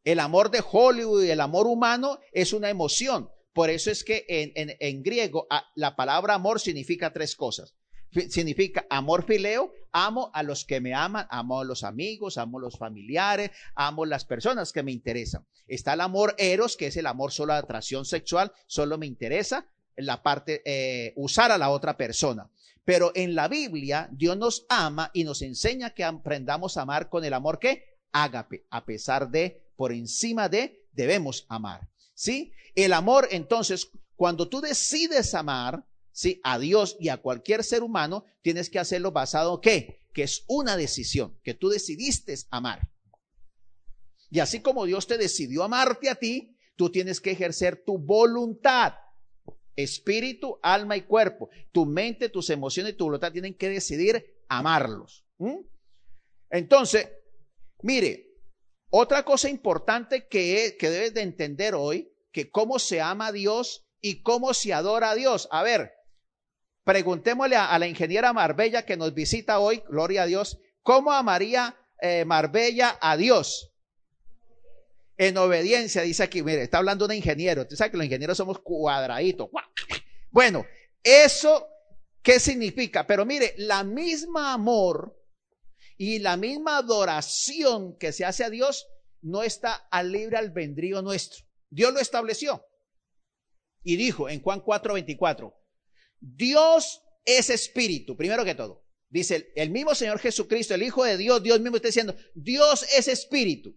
[0.03, 3.29] El amor de Hollywood y el amor humano es una emoción.
[3.53, 7.73] Por eso es que en, en, en griego la palabra amor significa tres cosas
[8.29, 12.61] significa amor fileo, amo a los que me aman, amo a los amigos, amo a
[12.61, 15.45] los familiares, amo a las personas que me interesan.
[15.67, 19.67] Está el amor eros, que es el amor solo de atracción sexual, solo me interesa
[19.95, 22.49] la parte, eh, usar a la otra persona.
[22.85, 27.23] Pero en la Biblia, Dios nos ama y nos enseña que aprendamos a amar con
[27.23, 31.87] el amor que ágape, a pesar de, por encima de, debemos amar.
[32.15, 32.51] ¿Sí?
[32.75, 35.85] El amor, entonces, cuando tú decides amar,
[36.19, 36.41] ¿sí?
[36.43, 40.03] a Dios y a cualquier ser humano, tienes que hacerlo basado qué?
[40.13, 42.89] Que es una decisión, que tú decidiste amar.
[44.29, 48.95] Y así como Dios te decidió amarte a ti, tú tienes que ejercer tu voluntad.
[49.77, 51.49] Espíritu, alma y cuerpo.
[51.71, 55.25] Tu mente, tus emociones y tu voluntad tienen que decidir amarlos.
[56.49, 57.07] Entonces,
[57.81, 58.27] mire,
[58.89, 63.85] otra cosa importante que, que debes de entender hoy, que cómo se ama a Dios
[64.01, 65.47] y cómo se adora a Dios.
[65.49, 65.93] A ver,
[66.83, 72.25] preguntémosle a, la ingeniera Marbella que nos visita hoy, gloria a Dios, ¿cómo amaría eh,
[72.25, 73.71] Marbella a Dios?
[75.17, 77.63] En obediencia, dice aquí, mire, está hablando un ingeniero.
[77.63, 79.49] Usted sabe que los ingenieros somos cuadraditos.
[80.31, 80.65] Bueno,
[81.03, 81.67] eso,
[82.21, 83.05] ¿qué significa?
[83.05, 85.19] Pero mire, la misma amor
[85.97, 88.87] y la misma adoración que se hace a Dios
[89.21, 91.45] no está al libre albedrío nuestro.
[91.69, 92.65] Dios lo estableció.
[93.83, 95.53] Y dijo en Juan 4:24,
[96.19, 98.83] Dios es espíritu, primero que todo.
[99.09, 103.07] Dice el, mismo Señor Jesucristo, el Hijo de Dios, Dios mismo está diciendo, Dios es
[103.07, 103.75] espíritu.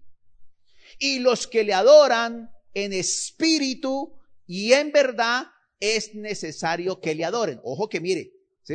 [0.98, 5.46] Y los que le adoran en espíritu y en verdad
[5.80, 7.60] es necesario que le adoren.
[7.64, 8.32] Ojo que mire,
[8.62, 8.74] ¿sí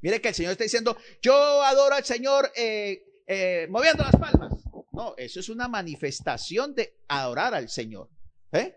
[0.00, 4.52] Mire que el Señor está diciendo, yo adoro al Señor eh, eh, moviendo las palmas.
[4.92, 8.08] No, eso es una manifestación de adorar al Señor.
[8.52, 8.76] ¿eh?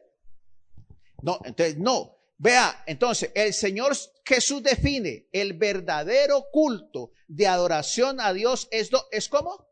[1.21, 2.17] No, entonces no.
[2.43, 9.29] Vea, entonces, el Señor Jesús define el verdadero culto de adoración a Dios es, es
[9.29, 9.69] como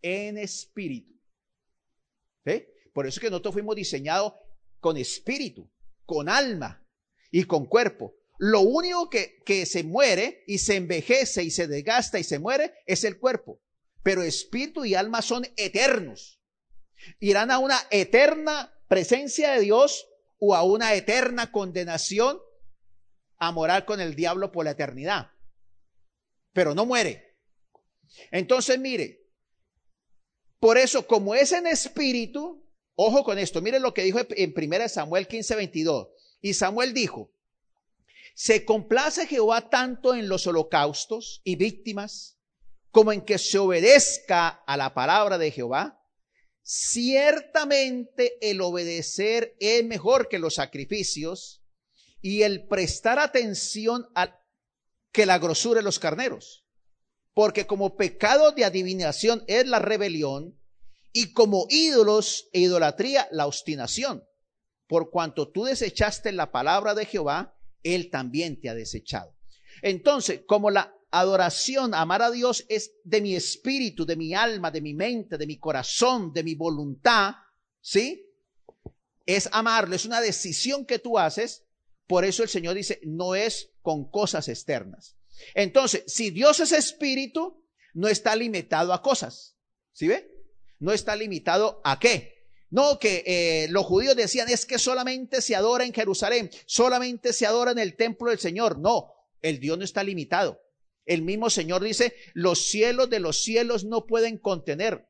[0.00, 1.20] en espíritu.
[2.94, 4.32] Por eso es que nosotros fuimos diseñados
[4.80, 5.70] con espíritu,
[6.06, 6.82] con alma
[7.30, 8.14] y con cuerpo.
[8.38, 12.72] Lo único que, que se muere y se envejece y se desgasta y se muere
[12.86, 13.60] es el cuerpo.
[14.02, 16.40] Pero espíritu y alma son eternos.
[17.18, 20.09] Irán a una eterna presencia de Dios
[20.40, 22.40] o a una eterna condenación
[23.38, 25.30] a morar con el diablo por la eternidad.
[26.52, 27.36] Pero no muere.
[28.32, 29.20] Entonces, mire,
[30.58, 34.88] por eso, como es en espíritu, ojo con esto, mire lo que dijo en 1
[34.88, 36.08] Samuel 15, 22.
[36.42, 37.32] Y Samuel dijo,
[38.34, 42.38] se complace Jehová tanto en los holocaustos y víctimas
[42.90, 45.99] como en que se obedezca a la palabra de Jehová.
[46.62, 51.62] Ciertamente el obedecer es mejor que los sacrificios
[52.20, 54.38] y el prestar atención a
[55.12, 56.66] que la grosura de los carneros.
[57.34, 60.60] Porque como pecado de adivinación es la rebelión
[61.12, 64.24] y como ídolos e idolatría la obstinación.
[64.86, 69.36] Por cuanto tú desechaste la palabra de Jehová, él también te ha desechado.
[69.82, 74.80] Entonces, como la adoración, amar a Dios es de mi espíritu, de mi alma, de
[74.80, 77.34] mi mente, de mi corazón, de mi voluntad,
[77.80, 78.26] ¿sí?
[79.26, 81.64] Es amarlo, es una decisión que tú haces.
[82.06, 85.16] Por eso el Señor dice, no es con cosas externas.
[85.54, 89.56] Entonces, si Dios es espíritu, no está limitado a cosas.
[89.92, 90.30] ¿Sí ve?
[90.78, 92.40] No está limitado a qué?
[92.70, 97.44] No, que eh, los judíos decían es que solamente se adora en Jerusalén, solamente se
[97.44, 98.78] adora en el templo del Señor.
[98.78, 100.60] No, el Dios no está limitado.
[101.06, 105.06] El mismo Señor dice, los cielos de los cielos no pueden contener.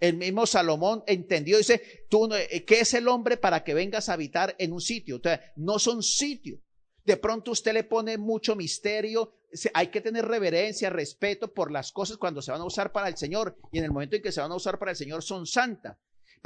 [0.00, 4.12] El mismo Salomón entendió, dice, tú, eh, ¿qué es el hombre para que vengas a
[4.12, 5.16] habitar en un sitio?
[5.16, 6.60] O sea, no son sitios.
[7.04, 9.32] De pronto usted le pone mucho misterio,
[9.72, 13.16] hay que tener reverencia, respeto por las cosas cuando se van a usar para el
[13.16, 15.46] Señor y en el momento en que se van a usar para el Señor son
[15.46, 15.96] santas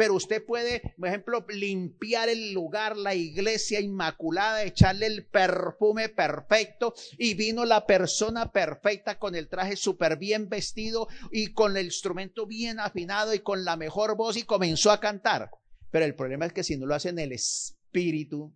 [0.03, 6.93] pero usted puede, por ejemplo, limpiar el lugar, la iglesia inmaculada, echarle el perfume perfecto
[7.19, 12.49] y vino la persona perfecta con el traje súper bien vestido y con el instrumento
[12.49, 15.53] bien afinado y con la mejor voz y comenzó a cantar.
[15.93, 18.53] Pero el problema es que si no lo hace en el espíritu,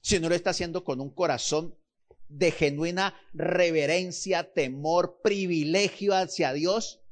[0.00, 1.78] si no lo está haciendo con un corazón
[2.28, 7.02] de genuina reverencia, temor, privilegio hacia Dios,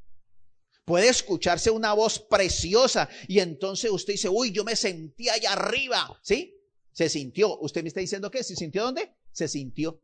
[0.85, 6.19] Puede escucharse una voz preciosa y entonces usted dice, uy, yo me sentí allá arriba,
[6.23, 6.55] ¿sí?
[6.93, 7.59] Se sintió.
[7.59, 8.45] ¿Usted me está diciendo qué?
[8.45, 9.17] ¿Se sintió dónde?
[9.33, 10.01] Se sintió.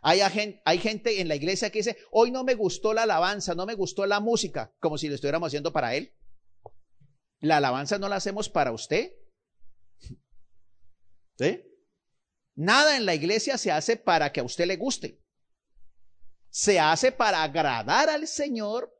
[0.00, 0.20] Hay,
[0.64, 3.74] hay gente en la iglesia que dice, hoy no me gustó la alabanza, no me
[3.74, 6.14] gustó la música, como si lo estuviéramos haciendo para él.
[7.40, 9.12] La alabanza no la hacemos para usted.
[11.38, 11.62] ¿Sí?
[12.54, 15.20] Nada en la iglesia se hace para que a usted le guste.
[16.48, 18.97] Se hace para agradar al Señor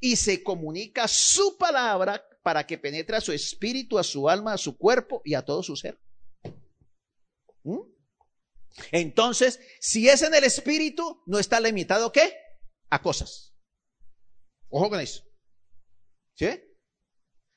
[0.00, 4.58] y se comunica su palabra para que penetre a su espíritu, a su alma, a
[4.58, 5.98] su cuerpo y a todo su ser.
[7.62, 7.80] ¿Mm?
[8.92, 12.34] Entonces, si es en el espíritu, no está limitado ¿qué?
[12.90, 13.54] A cosas.
[14.68, 15.24] Ojo con eso.
[16.34, 16.46] ¿Sí?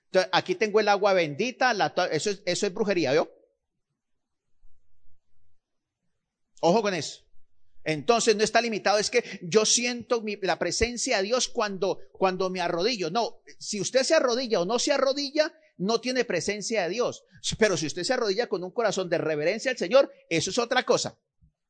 [0.06, 1.72] Entonces, aquí tengo el agua bendita,
[2.12, 3.32] eso, es, eso es brujería, ¿vio?
[6.62, 7.24] Ojo con eso.
[7.84, 12.62] Entonces no está limitado, es que yo siento la presencia de Dios cuando, cuando me
[12.62, 13.10] arrodillo.
[13.10, 17.24] No, si usted se arrodilla o no se arrodilla, no tiene presencia de Dios.
[17.58, 20.84] Pero si usted se arrodilla con un corazón de reverencia al Señor, eso es otra
[20.84, 21.20] cosa.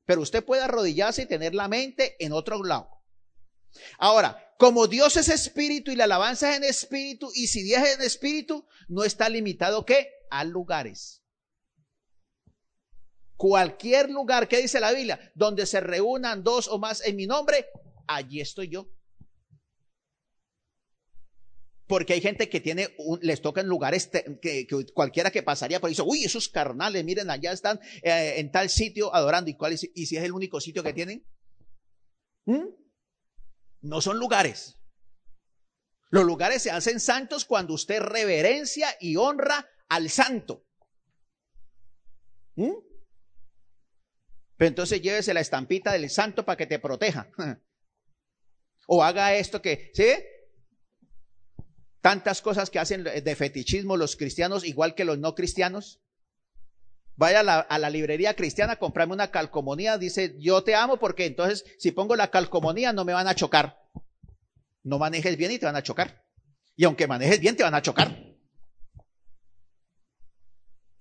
[0.05, 2.89] Pero usted puede arrodillarse y tener la mente en otro lado.
[3.97, 7.95] Ahora, como Dios es espíritu y la alabanza es en espíritu, y si Dios es
[7.95, 10.09] en espíritu, no está limitado ¿qué?
[10.30, 11.20] a lugares.
[13.42, 15.20] Cualquier lugar, ¿qué dice la Biblia?
[15.34, 17.66] Donde se reúnan dos o más en mi nombre,
[18.06, 18.88] allí estoy yo.
[21.88, 24.12] Porque hay gente que tiene, les toca en lugares
[24.44, 28.52] que, cualquiera que pasaría por ahí dice, uy, esos carnales, miren, allá están eh, en
[28.52, 29.50] tal sitio adorando.
[29.50, 31.26] ¿Y, cuál ¿Y si es el único sitio que tienen?
[32.46, 32.68] ¿Mm?
[33.82, 34.78] No son lugares.
[36.12, 40.64] Los lugares se hacen santos cuando usted reverencia y honra al santo.
[42.54, 42.91] ¿Mm?
[44.62, 47.32] Pero entonces llévese la estampita del santo para que te proteja.
[48.88, 50.05] o haga esto que, ¿sí?
[51.99, 55.99] tantas cosas que hacen de fetichismo los cristianos, igual que los no cristianos.
[57.16, 61.91] Vaya a la, librería cristiana, comprarme una calcomanía, dice, yo te amo porque entonces si
[61.91, 63.82] pongo la calcomanía no me van a chocar.
[64.84, 66.24] No manejes bien y te van a chocar.
[66.76, 68.16] Y aunque manejes bien, te van a chocar.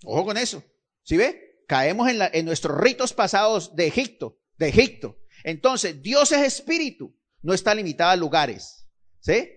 [0.03, 0.65] Ojo con eso.
[1.03, 1.50] ¿Sí ve?
[1.71, 5.21] Caemos en, nuestros ritos pasados de Egipto, de Egipto.
[5.45, 8.89] Entonces, Dios es espíritu, no está limitado a lugares.
[9.21, 9.53] ¿Sí?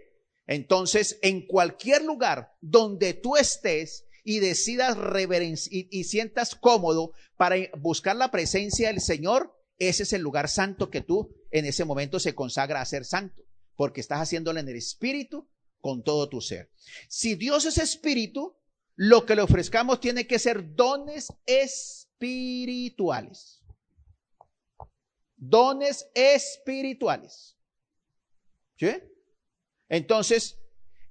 [0.46, 8.16] Entonces, en cualquier lugar donde tú estés y decidas reverenciar y, sientas cómodo para buscar
[8.16, 12.36] la presencia del Señor, ese es el lugar santo que tú en ese momento se
[12.36, 13.42] consagra a ser santo,
[13.76, 15.50] porque estás haciéndolo en el espíritu
[15.80, 16.70] con todo tu ser.
[17.10, 18.56] Si Dios es espíritu,
[18.96, 23.64] lo que le ofrezcamos tiene que ser dones espirituales.
[25.36, 27.58] Dones espirituales.
[28.78, 28.92] ¿Sí?
[29.90, 30.58] Entonces,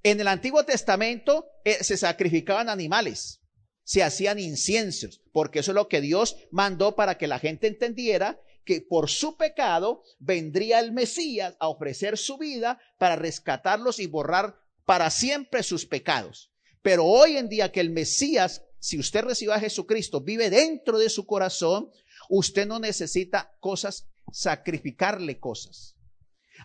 [0.03, 3.41] en el Antiguo Testamento eh, se sacrificaban animales,
[3.83, 8.39] se hacían inciensos, porque eso es lo que Dios mandó para que la gente entendiera
[8.65, 14.57] que por su pecado vendría el Mesías a ofrecer su vida para rescatarlos y borrar
[14.85, 16.52] para siempre sus pecados.
[16.83, 21.09] Pero hoy en día que el Mesías, si usted recibe a Jesucristo, vive dentro de
[21.09, 21.89] su corazón,
[22.29, 25.95] usted no necesita cosas, sacrificarle cosas.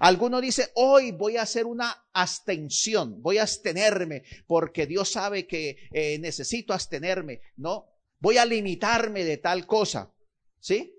[0.01, 5.77] Alguno dice, hoy voy a hacer una abstención, voy a abstenerme porque Dios sabe que
[5.93, 7.41] eh, necesito abstenerme.
[7.57, 7.87] No,
[8.19, 10.13] voy a limitarme de tal cosa.
[10.61, 10.95] ¿Sí?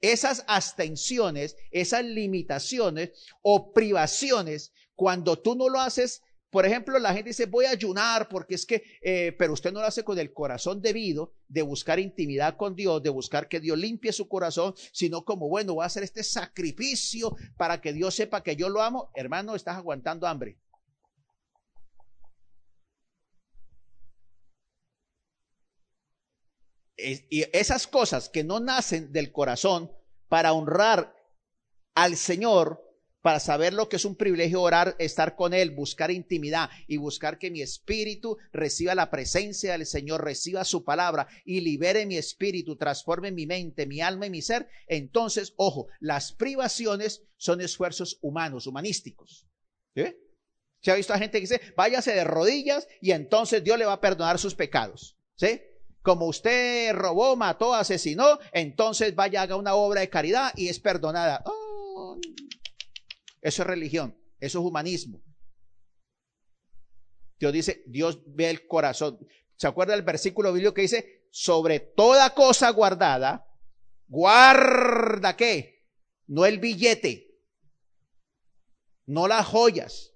[0.00, 3.10] Esas abstenciones, esas limitaciones
[3.42, 6.22] o privaciones, cuando tú no lo haces
[6.52, 9.80] por ejemplo, la gente dice, voy a ayunar porque es que, eh, pero usted no
[9.80, 13.78] lo hace con el corazón debido de buscar intimidad con Dios, de buscar que Dios
[13.78, 18.42] limpie su corazón, sino como, bueno, voy a hacer este sacrificio para que Dios sepa
[18.42, 19.10] que yo lo amo.
[19.14, 20.58] Hermano, estás aguantando hambre.
[26.98, 29.90] y esas cosas que no nacen del corazón
[30.28, 31.16] para honrar
[31.94, 32.91] al Señor,
[33.22, 37.38] para saber lo que es un privilegio orar, estar con Él, buscar intimidad y buscar
[37.38, 42.76] que mi espíritu reciba la presencia del Señor, reciba su palabra y libere mi espíritu,
[42.76, 44.68] transforme mi mente, mi alma y mi ser.
[44.88, 49.46] Entonces, ojo, las privaciones son esfuerzos humanos, humanísticos.
[49.94, 53.94] ¿Se ha visto a gente que dice, váyase de rodillas y entonces Dios le va
[53.94, 55.16] a perdonar sus pecados?
[55.36, 55.62] ¿Sí?
[56.02, 61.44] Como usted robó, mató, asesinó, entonces vaya, haga una obra de caridad y es perdonada.
[61.46, 61.61] Oh,
[63.42, 65.22] eso es religión, eso es humanismo.
[67.38, 69.18] Dios dice, Dios ve el corazón.
[69.56, 73.48] ¿Se acuerda del versículo bíblico que dice, sobre toda cosa guardada,
[74.06, 75.84] guarda qué?
[76.28, 77.36] No el billete,
[79.06, 80.14] no las joyas.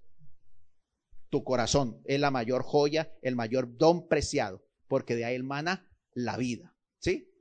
[1.29, 6.37] Tu corazón es la mayor joya, el mayor don preciado, porque de ahí emana la
[6.37, 6.77] vida.
[7.01, 7.33] ¿Sí?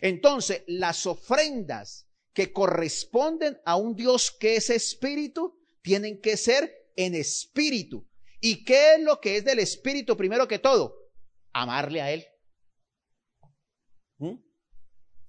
[0.00, 2.05] Entonces, las ofrendas
[2.36, 8.06] que corresponden a un Dios que es espíritu, tienen que ser en espíritu.
[8.42, 10.98] ¿Y qué es lo que es del espíritu primero que todo?
[11.54, 12.26] Amarle a Él.
[14.18, 14.34] ¿Mm?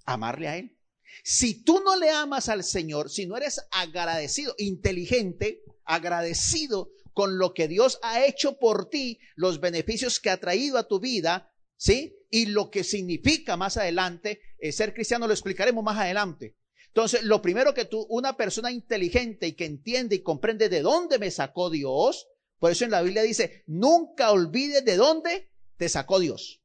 [0.04, 0.78] Amarle a Él.
[1.24, 7.54] Si tú no le amas al Señor, si no eres agradecido, inteligente, agradecido con lo
[7.54, 12.18] que Dios ha hecho por ti, los beneficios que ha traído a tu vida, ¿sí?
[12.30, 16.58] Y lo que significa más adelante, eh, ser cristiano lo explicaremos más adelante.
[16.88, 21.18] Entonces, lo primero que tú, una persona inteligente y que entiende y comprende de dónde
[21.18, 22.28] me sacó Dios,
[22.58, 26.60] por eso en la Biblia dice, nunca olvides de dónde te sacó Dios.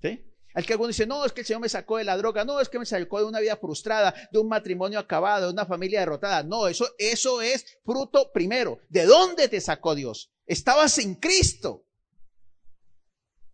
[0.00, 0.24] ¿Sí?
[0.54, 2.60] El que alguno dice, no, es que el Señor me sacó de la droga, no,
[2.60, 6.00] es que me sacó de una vida frustrada, de un matrimonio acabado, de una familia
[6.00, 6.44] derrotada.
[6.44, 8.78] No, eso, eso es fruto primero.
[8.88, 10.32] ¿De dónde te sacó Dios?
[10.46, 11.86] Estabas en Cristo.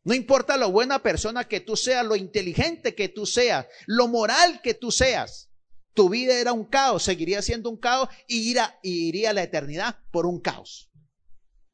[0.03, 4.61] No importa lo buena persona que tú seas, lo inteligente que tú seas, lo moral
[4.63, 5.51] que tú seas.
[5.93, 10.25] Tu vida era un caos, seguiría siendo un caos y iría a la eternidad por
[10.25, 10.91] un caos.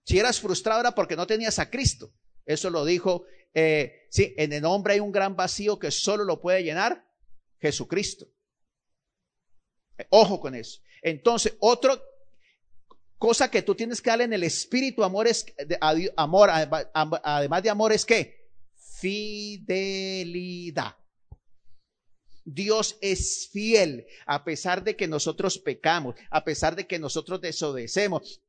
[0.04, 2.12] Si eras frustrado era porque no tenías a Cristo.
[2.44, 3.24] Eso lo dijo,
[3.54, 7.06] eh, sí, en el hombre hay un gran vacío que solo lo puede llenar
[7.60, 8.26] Jesucristo.
[10.10, 10.80] Ojo con eso.
[11.02, 12.00] Entonces, otra
[13.18, 15.46] cosa que tú tienes que darle en el espíritu amor es
[16.16, 18.46] amor, además de amor es que
[18.98, 20.96] fidelidad.
[22.44, 28.40] Dios es fiel a pesar de que nosotros pecamos, a pesar de que nosotros desobedecemos,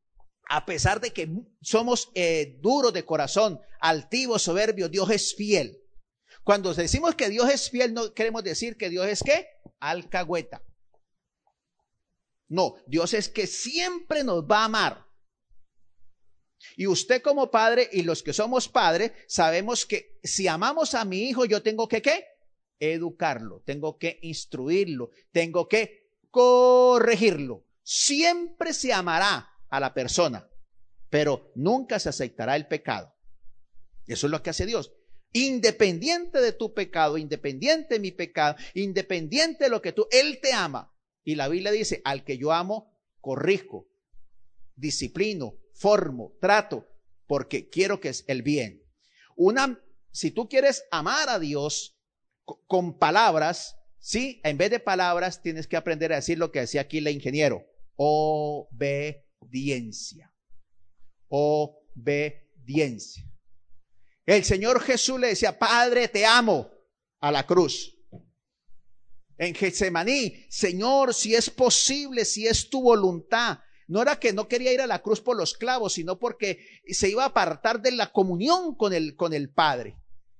[0.49, 1.30] a pesar de que
[1.61, 5.80] somos eh, duros de corazón, altivos, soberbios, Dios es fiel.
[6.43, 9.47] Cuando decimos que Dios es fiel, no queremos decir que Dios es qué?
[9.80, 10.63] Alcahueta.
[12.50, 15.08] No, Dios es que siempre nos va a amar.
[16.76, 21.30] Y usted como padre y los que somos padres sabemos que si amamos a mi
[21.30, 22.26] hijo, yo tengo que qué?
[22.80, 27.66] Educarlo, tengo que instruirlo, tengo que corregirlo.
[27.84, 30.50] Siempre se amará a la persona,
[31.10, 33.14] pero nunca se aceptará el pecado.
[34.06, 34.93] Eso es lo que hace Dios.
[35.34, 40.54] Independiente de tu pecado, independiente de mi pecado, independiente de lo que tú, Él te
[40.54, 40.93] ama.
[41.28, 43.90] Y la Biblia dice, al que yo amo, corrijo,
[44.78, 46.88] disciplino, formo, trato,
[47.28, 48.82] porque quiero que es el bien.
[49.36, 49.78] Una,
[50.10, 52.00] si tú quieres amar a Dios
[52.68, 56.80] con palabras, sí, en vez de palabras tienes que aprender a decir lo que decía
[56.80, 57.66] aquí el ingeniero,
[57.98, 60.34] obediencia,
[61.28, 63.30] obediencia.
[64.26, 66.72] El Señor Jesús le decía, Padre, te amo
[67.20, 67.97] a la cruz
[69.38, 73.60] en Getsemaní, Señor, si es posible, si es tu voluntad.
[73.88, 77.10] No era que no quería ir a la cruz por los clavos, sino porque se
[77.10, 79.98] iba a apartar de la comunión con el, con el Padre.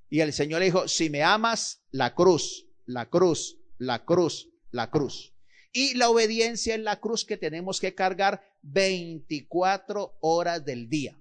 [0.10, 4.89] Y el Señor le dijo, si me amas, la cruz, la cruz, la cruz, la
[4.89, 5.34] cruz.
[5.72, 11.18] Y la obediencia en la cruz que tenemos que cargar 24 horas del día.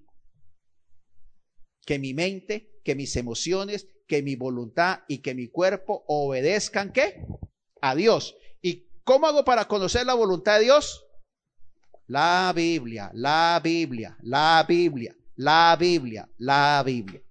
[1.85, 7.25] Que mi mente, que mis emociones, que mi voluntad y que mi cuerpo obedezcan, ¿qué?
[7.81, 8.35] A Dios.
[8.61, 11.05] ¿Y cómo hago para conocer la voluntad de Dios?
[12.07, 17.21] La Biblia, la Biblia, la Biblia, la Biblia, la Biblia.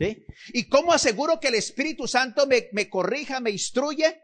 [0.00, 0.24] ¿Sí?
[0.54, 4.20] ¿Y cómo aseguro que el Espíritu Santo me, me corrija, me instruye?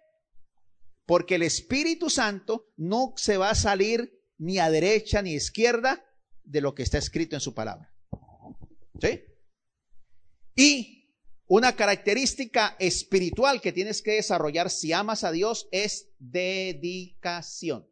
[1.06, 6.04] Porque el Espíritu Santo no se va a salir ni a derecha ni a izquierda
[6.42, 7.94] de lo que está escrito en su palabra.
[9.00, 9.22] ¿Sí?
[10.56, 10.97] Y
[11.48, 17.88] una característica espiritual que tienes que desarrollar si amas a Dios es dedicación.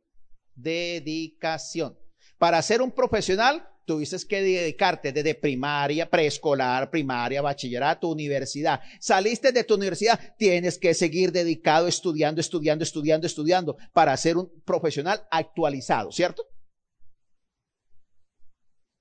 [0.54, 1.98] Dedicación.
[2.38, 8.80] Para ser un profesional, tuviste que dedicarte desde primaria, preescolar, primaria, bachillerato, universidad.
[9.00, 14.50] Saliste de tu universidad, tienes que seguir dedicado, estudiando, estudiando, estudiando, estudiando, para ser un
[14.64, 16.46] profesional actualizado, ¿cierto?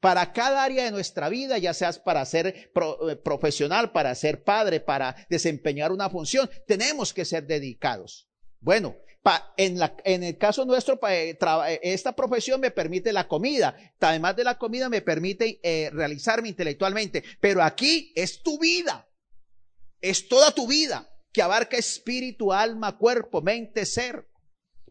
[0.05, 4.79] Para cada área de nuestra vida, ya seas para ser eh, profesional, para ser padre,
[4.79, 8.29] para desempeñar una función, tenemos que ser dedicados.
[8.59, 8.97] Bueno,
[9.57, 13.75] en, la, en, el caso nuestro, eh, eh, esta profesión me permite la comida.
[13.99, 15.59] Además de la comida, me permite
[15.91, 17.23] realizarme intelectualmente.
[17.41, 19.09] Pero aquí es tu vida.
[20.01, 24.29] Es toda tu vida que abarca espíritu, alma, cuerpo, mente, ser.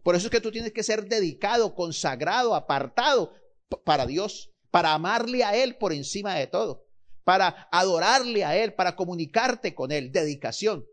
[0.02, 3.32] Por eso es que tú tienes que ser dedicado, consagrado, apartado
[3.84, 6.84] para Dios para amarle a Él por encima de todo,
[7.22, 10.84] para adorarle a Él, para comunicarte con Él, dedicación.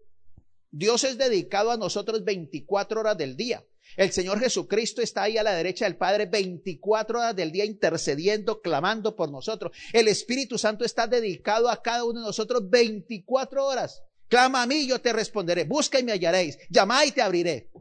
[0.69, 3.65] Dios es dedicado a nosotros 24 horas del día.
[3.97, 8.61] El Señor Jesucristo está ahí a la derecha del Padre 24 horas del día intercediendo,
[8.61, 9.75] clamando por nosotros.
[9.93, 14.03] El Espíritu Santo está dedicado a cada uno de nosotros 24 horas.
[14.27, 15.63] Clama a mí, yo te responderé.
[15.63, 16.59] Busca y me hallaréis.
[16.69, 17.71] Llama y te abriré.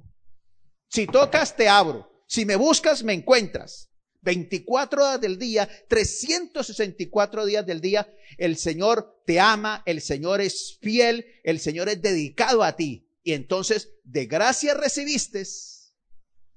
[0.89, 2.25] Si tocas, te abro.
[2.27, 3.90] Si me buscas, me encuentras.
[4.23, 10.79] 24 horas del día, 364 días del día, el Señor te ama, el Señor es
[10.81, 13.09] fiel, el Señor es dedicado a ti.
[13.23, 15.45] Y entonces, de gracia recibiste,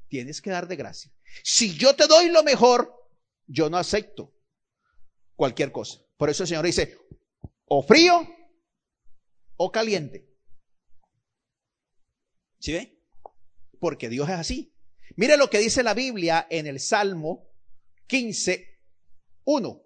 [0.07, 1.11] tienes que dar de gracia.
[1.43, 2.93] Si yo te doy lo mejor,
[3.47, 4.33] yo no acepto
[5.35, 5.99] cualquier cosa.
[6.17, 6.97] Por eso el Señor dice,
[7.65, 8.27] o frío
[9.57, 10.29] o caliente.
[12.59, 12.97] ¿Sí ve?
[13.79, 14.73] Porque Dios es así.
[15.15, 17.52] Mire lo que dice la Biblia en el Salmo
[18.07, 18.79] 15,
[19.45, 19.83] 1.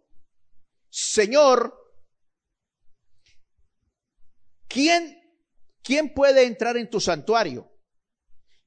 [0.90, 1.74] Señor,
[4.68, 5.18] ¿quién,
[5.84, 7.72] ¿quién puede entrar en tu santuario?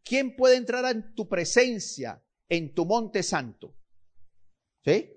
[0.03, 3.77] ¿Quién puede entrar en tu presencia, en tu monte santo?
[4.85, 5.11] ¿Sí?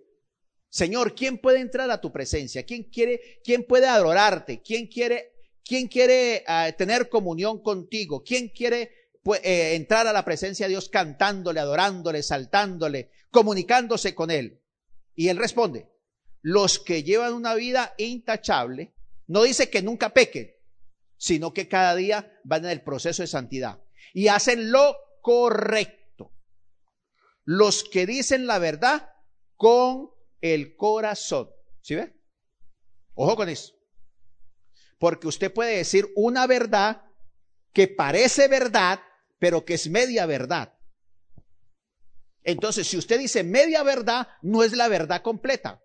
[0.69, 2.63] Señor, ¿quién puede entrar a tu presencia?
[2.63, 4.61] ¿Quién quiere, quién puede adorarte?
[4.61, 8.23] ¿Quién quiere, quién quiere uh, tener comunión contigo?
[8.23, 8.91] ¿Quién quiere
[9.43, 14.61] eh, entrar a la presencia de Dios cantándole, adorándole, saltándole, comunicándose con Él.
[15.15, 15.89] Y Él responde,
[16.41, 18.93] los que llevan una vida intachable,
[19.27, 20.53] no dice que nunca pequen,
[21.17, 23.81] sino que cada día van en el proceso de santidad
[24.13, 26.31] y hacen lo correcto.
[27.43, 29.09] Los que dicen la verdad
[29.57, 31.49] con el corazón.
[31.81, 32.13] ¿Sí ve?
[33.15, 33.73] Ojo con eso.
[34.99, 37.03] Porque usted puede decir una verdad
[37.73, 39.01] que parece verdad,
[39.39, 40.72] pero que es media verdad.
[42.43, 45.81] Entonces, si usted dice media verdad, no es la verdad completa.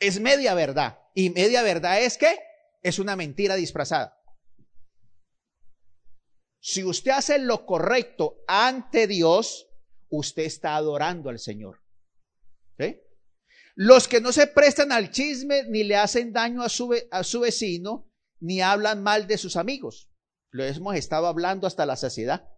[0.00, 0.98] Es media verdad.
[1.14, 2.38] Y media verdad es que
[2.82, 4.16] es una mentira disfrazada.
[6.60, 9.68] Si usted hace lo correcto ante Dios,
[10.08, 11.80] usted está adorando al Señor.
[13.74, 17.40] Los que no se prestan al chisme ni le hacen daño a su, a su
[17.40, 20.10] vecino, ni hablan mal de sus amigos.
[20.50, 22.48] Lo hemos estado hablando hasta la saciedad.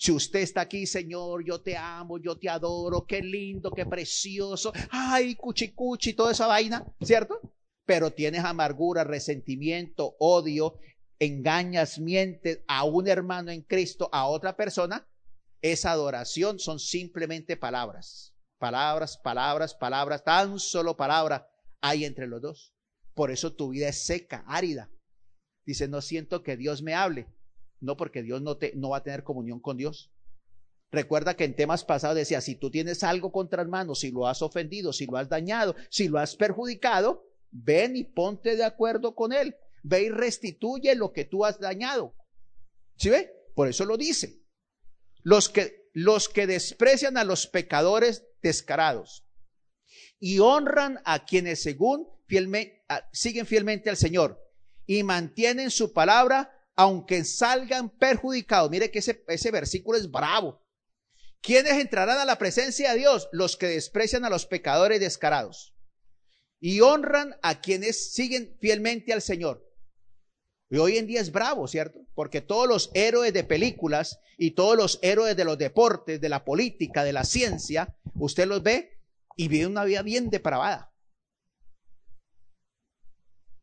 [0.00, 4.72] Si usted está aquí, Señor, yo te amo, yo te adoro, qué lindo, qué precioso,
[4.90, 7.40] ay, cuchi cuchi, toda esa vaina, ¿cierto?
[7.84, 10.78] Pero tienes amargura, resentimiento, odio,
[11.18, 15.08] engañas, mientes a un hermano en Cristo, a otra persona,
[15.62, 18.32] esa adoración son simplemente palabras.
[18.58, 21.48] Palabras, palabras, palabras, tan solo palabra
[21.80, 22.72] hay entre los dos.
[23.14, 24.90] Por eso tu vida es seca, árida.
[25.66, 27.26] Dice, no siento que Dios me hable.
[27.80, 30.10] No, porque Dios no, te, no va a tener comunión con Dios.
[30.90, 34.40] Recuerda que en temas pasados decía, si tú tienes algo contra hermano, si lo has
[34.40, 39.32] ofendido, si lo has dañado, si lo has perjudicado, ven y ponte de acuerdo con
[39.32, 39.56] él.
[39.82, 42.14] Ve y restituye lo que tú has dañado.
[42.96, 43.30] ¿Sí ve?
[43.54, 44.40] Por eso lo dice.
[45.22, 49.24] Los que, los que desprecian a los pecadores descarados
[50.20, 52.08] y honran a quienes según
[53.12, 54.40] siguen fielmente al Señor
[54.86, 58.70] y mantienen su palabra aunque salgan perjudicados.
[58.70, 60.64] Mire que ese, versículo es bravo.
[61.40, 63.28] ¿Quiénes entrarán a la presencia de Dios?
[63.32, 65.74] Los que desprecian a los pecadores descarados
[66.60, 69.68] y honran a quienes siguen fielmente al Señor.
[70.70, 71.98] Y hoy en día es bravo, ¿cierto?
[72.14, 76.44] Porque todos los héroes de películas y todos los héroes de los deportes, de la
[76.44, 79.00] política, de la ciencia, usted los ve
[79.34, 80.87] y vive una vida bien depravada.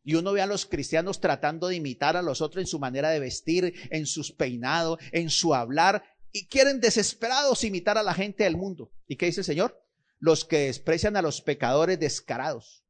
[0.06, 3.10] Y uno ve a los cristianos tratando de imitar a los otros en su manera
[3.10, 8.44] de vestir, en sus peinados, en su hablar, y quieren desesperados imitar a la gente
[8.44, 8.92] del mundo.
[9.08, 9.84] ¿Y qué dice el Señor?
[10.20, 12.84] Los que desprecian a los pecadores descarados.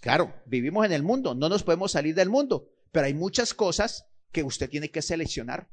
[0.00, 4.08] Claro, vivimos en el mundo, no nos podemos salir del mundo, pero hay muchas cosas
[4.32, 5.70] que usted tiene que seleccionar.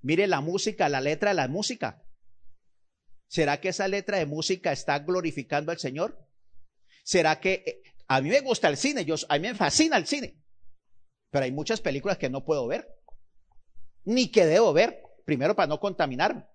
[0.00, 2.02] Mire la música, la letra de la música.
[3.28, 6.18] ¿Será que esa letra de música está glorificando al Señor?
[7.02, 10.06] ¿Será que eh, a mí me gusta el cine, yo, a mí me fascina el
[10.06, 10.42] cine,
[11.30, 12.88] pero hay muchas películas que no puedo ver,
[14.04, 16.46] ni que debo ver, primero para no contaminarme.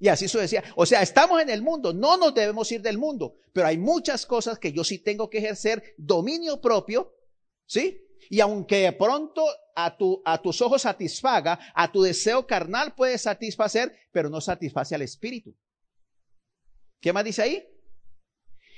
[0.00, 0.62] Y así su decía.
[0.76, 4.26] O sea, estamos en el mundo, no nos debemos ir del mundo, pero hay muchas
[4.26, 7.14] cosas que yo sí tengo que ejercer dominio propio,
[7.66, 8.07] ¿sí?
[8.30, 9.44] Y aunque de pronto
[9.74, 14.94] a, tu, a tus ojos satisfaga, a tu deseo carnal puede satisfacer, pero no satisface
[14.94, 15.56] al espíritu.
[17.00, 17.68] ¿Qué más dice ahí?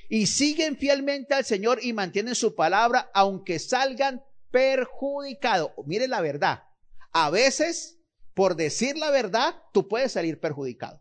[0.08, 5.70] Y siguen fielmente al Señor y mantienen su palabra, aunque salgan perjudicados.
[5.86, 6.64] Mire la verdad.
[7.12, 8.00] A veces,
[8.34, 11.00] por decir la verdad, tú puedes salir perjudicado.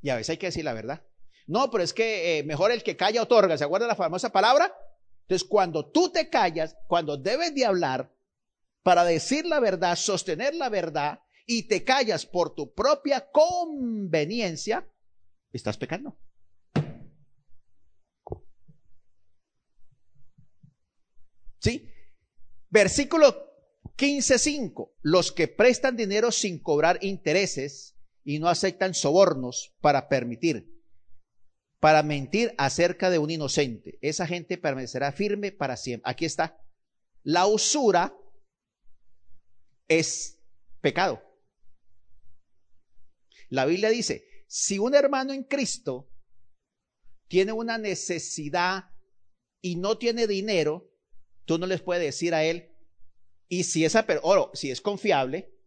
[0.00, 1.04] Y a veces hay que decir la verdad.
[1.46, 3.56] No, pero es que eh, mejor el que calla otorga.
[3.56, 4.76] ¿Se acuerda la famosa palabra?
[5.28, 8.10] Entonces, cuando tú te callas, cuando debes de hablar
[8.82, 14.90] para decir la verdad, sostener la verdad, y te callas por tu propia conveniencia,
[15.52, 16.18] estás pecando.
[21.58, 21.90] ¿Sí?
[22.70, 23.52] Versículo
[23.98, 24.92] 15.5.
[25.02, 30.77] Los que prestan dinero sin cobrar intereses y no aceptan sobornos para permitir,
[31.80, 33.98] para mentir acerca de un inocente.
[34.00, 36.10] Esa gente permanecerá firme para siempre.
[36.10, 36.60] Aquí está.
[37.22, 38.16] La usura
[39.86, 40.40] es
[40.80, 41.22] pecado.
[43.48, 46.10] La Biblia dice, si un hermano en Cristo
[47.28, 48.90] tiene una necesidad
[49.60, 50.90] y no tiene dinero,
[51.44, 52.74] tú no les puedes decir a él,
[53.48, 55.57] y si esa, oro, si es confiable,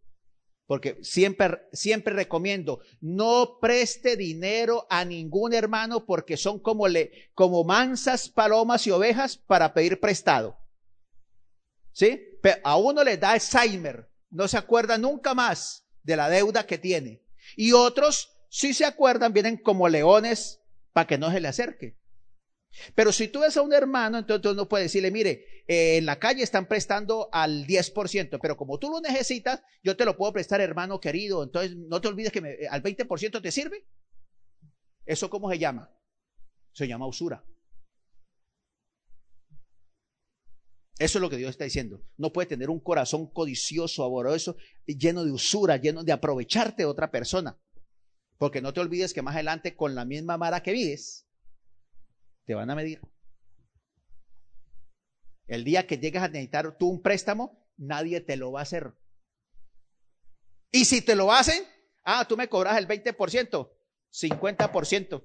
[0.71, 7.65] porque siempre, siempre recomiendo, no preste dinero a ningún hermano porque son como, le, como
[7.65, 10.57] mansas palomas y ovejas para pedir prestado.
[11.91, 12.25] ¿Sí?
[12.63, 17.21] a uno le da Alzheimer, no se acuerda nunca más de la deuda que tiene.
[17.57, 20.61] Y otros, si se acuerdan, vienen como leones
[20.93, 21.97] para que no se le acerque.
[22.95, 26.19] Pero si tú ves a un hermano, entonces no puedes decirle, mire, eh, en la
[26.19, 30.61] calle están prestando al 10%, pero como tú lo necesitas, yo te lo puedo prestar,
[30.61, 31.43] hermano querido.
[31.43, 33.85] Entonces no te olvides que eh, al 20% te sirve.
[35.05, 35.91] ¿Eso cómo se llama?
[36.73, 37.43] Se llama usura.
[40.97, 42.03] Eso es lo que Dios está diciendo.
[42.17, 44.55] No puede tener un corazón codicioso, amoroso,
[44.85, 47.59] lleno de usura, lleno de aprovecharte de otra persona.
[48.37, 51.27] Porque no te olvides que más adelante, con la misma mara que vives,
[52.51, 52.99] te van a medir.
[55.47, 58.91] El día que llegas a necesitar tú un préstamo, nadie te lo va a hacer.
[60.69, 61.63] Y si te lo hacen,
[62.03, 63.71] ah, tú me cobras el 20%,
[64.11, 65.23] 50%.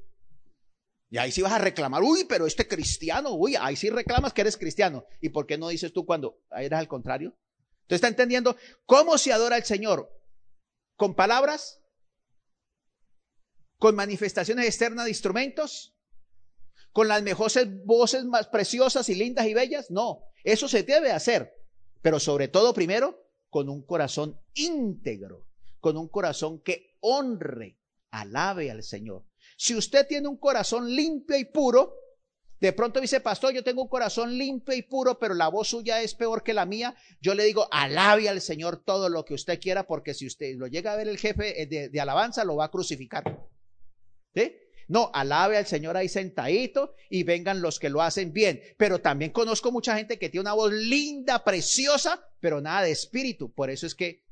[1.10, 4.42] Y ahí sí vas a reclamar, uy, pero este cristiano, uy, ahí sí reclamas que
[4.42, 5.04] eres cristiano.
[5.20, 7.36] ¿Y por qué no dices tú cuando eres al contrario?
[7.82, 10.16] Entonces está entendiendo cómo se adora al Señor.
[10.94, 11.82] ¿Con palabras?
[13.78, 15.95] ¿Con manifestaciones externas de instrumentos?
[16.96, 19.90] ¿Con las mejores voces más preciosas y lindas y bellas?
[19.90, 21.52] No, eso se debe hacer.
[22.00, 25.44] Pero sobre todo primero, con un corazón íntegro,
[25.78, 27.76] con un corazón que honre,
[28.12, 29.26] alabe al Señor.
[29.58, 31.96] Si usted tiene un corazón limpio y puro,
[32.60, 36.00] de pronto dice, pastor, yo tengo un corazón limpio y puro, pero la voz suya
[36.00, 36.96] es peor que la mía.
[37.20, 40.66] Yo le digo, alabe al Señor todo lo que usted quiera, porque si usted lo
[40.66, 43.46] llega a ver el jefe eh, de, de alabanza, lo va a crucificar.
[44.34, 44.50] ¿Sí?
[44.88, 48.60] No, alabe al Señor ahí sentadito y vengan los que lo hacen bien.
[48.76, 53.52] Pero también conozco mucha gente que tiene una voz linda, preciosa, pero nada de espíritu.
[53.52, 54.24] Por eso es que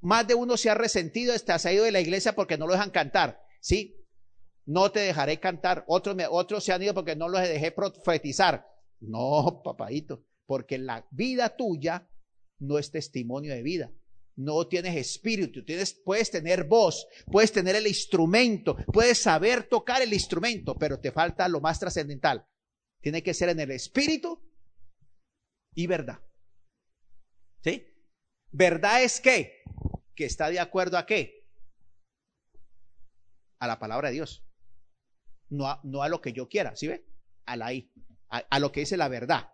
[0.00, 2.72] más de uno se ha resentido, está ha ido de la iglesia porque no lo
[2.72, 3.42] dejan cantar.
[3.60, 4.04] Sí,
[4.66, 5.84] no te dejaré cantar.
[5.86, 8.66] Otros, otros se han ido porque no los dejé profetizar.
[9.00, 12.08] No, papadito, porque la vida tuya
[12.58, 13.92] no es testimonio de vida.
[14.36, 20.12] No tienes espíritu, tienes, puedes tener voz, puedes tener el instrumento, puedes saber tocar el
[20.12, 22.46] instrumento, pero te falta lo más trascendental.
[23.00, 24.42] Tiene que ser en el espíritu
[25.74, 26.20] y verdad.
[27.62, 27.86] ¿Sí?
[28.50, 29.62] ¿Verdad es qué?
[30.14, 31.44] Que está de acuerdo a qué?
[33.64, 34.46] a la palabra de Dios.
[35.48, 37.06] No a, no a lo que yo quiera, ¿sí ve?
[37.46, 37.90] A la I,
[38.28, 39.52] a, lo que dice la verdad.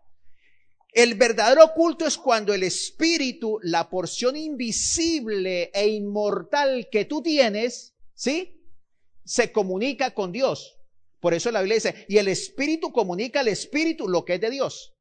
[0.93, 7.95] El verdadero culto es cuando el espíritu, la porción invisible e inmortal que tú tienes,
[8.14, 8.64] ¿sí?
[9.24, 10.78] Se comunica con Dios.
[11.20, 14.51] Por eso la Biblia dice, y el espíritu comunica al espíritu lo que es de
[14.51, 14.95] Dios.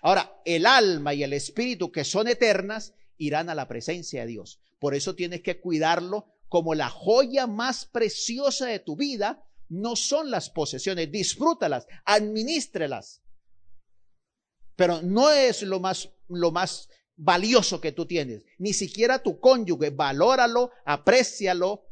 [0.00, 4.60] Ahora, el alma y el espíritu que son eternas irán a la presencia de Dios.
[4.78, 10.30] Por eso tienes que cuidarlo como la joya más preciosa de tu vida, no son
[10.30, 11.10] las posesiones.
[11.10, 13.22] Disfrútalas, administrelas.
[14.76, 18.44] Pero no es lo más, lo más valioso que tú tienes.
[18.58, 19.90] Ni siquiera tu cónyuge.
[19.90, 21.84] Valóralo, aprécialo,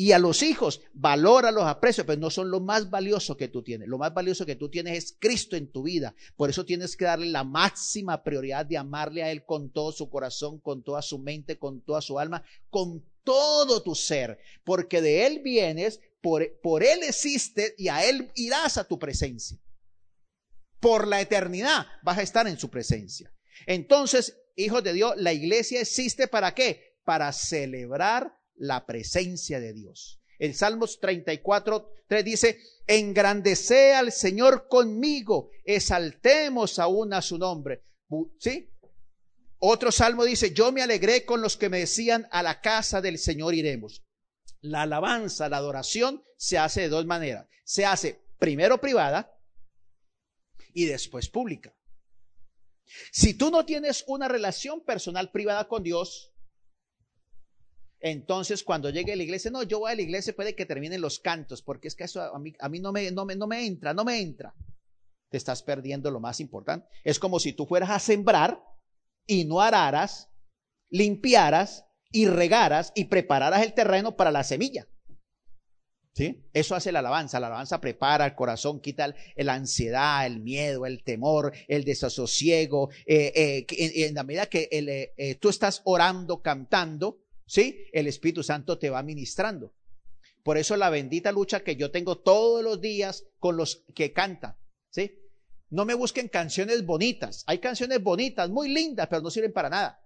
[0.00, 3.86] y a los hijos, valóralos, aprecio, pero no son lo más valioso que tú tienes.
[3.86, 6.14] Lo más valioso que tú tienes es Cristo en tu vida.
[6.36, 10.08] Por eso tienes que darle la máxima prioridad de amarle a Él con todo su
[10.08, 14.38] corazón, con toda su mente, con toda su alma, con todo tu ser.
[14.64, 19.58] Porque de Él vienes, por, por Él existes y a Él irás a tu presencia.
[20.80, 23.32] Por la eternidad vas a estar en su presencia.
[23.66, 26.96] Entonces, hijos de Dios, la iglesia existe para qué?
[27.04, 30.20] Para celebrar la presencia de Dios.
[30.38, 37.84] El Salmos 34, 3 dice, engrandece al Señor conmigo, exaltemos aún a su nombre.
[38.38, 38.70] ¿Sí?
[39.58, 43.18] Otro salmo dice, yo me alegré con los que me decían, a la casa del
[43.18, 44.02] Señor iremos.
[44.62, 47.46] La alabanza, la adoración se hace de dos maneras.
[47.64, 49.38] Se hace primero privada
[50.74, 51.74] y después pública.
[53.12, 56.32] Si tú no tienes una relación personal privada con Dios,
[58.00, 61.02] entonces, cuando llegue a la iglesia, no, yo voy a la iglesia, puede que terminen
[61.02, 64.20] los cantos, porque es que eso a mí, no, me, no me entra, no me
[64.20, 64.54] entra.
[65.28, 66.88] Te estás perdiendo lo más importante.
[67.04, 68.64] Es como si tú fueras a sembrar
[69.26, 70.30] y no araras,
[70.88, 74.88] limpiaras y regaras y prepararas el terreno para la semilla.
[76.12, 76.42] ¿Sí?
[76.52, 77.38] Eso hace la alabanza.
[77.38, 82.90] La alabanza prepara el corazón, quita la ansiedad, el miedo, el temor, el desasosiego.
[83.06, 87.86] Eh, eh, en, la medida que eh, tú estás orando, cantando, ¿sí?
[87.92, 89.72] El Espíritu Santo te va ministrando.
[90.42, 94.56] Por eso la bendita lucha que yo tengo todos los días con los que cantan,
[94.90, 95.18] ¿sí?
[95.68, 97.44] No me busquen canciones bonitas.
[97.46, 99.99] Hay canciones bonitas, muy lindas, pero no sirven para nada.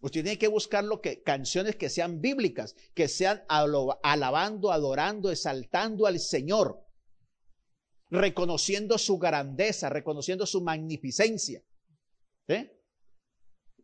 [0.00, 6.06] Usted tiene que buscar lo que, canciones que sean bíblicas, que sean alabando, adorando, exaltando
[6.06, 6.84] al Señor,
[8.10, 11.62] reconociendo su grandeza, reconociendo su magnificencia.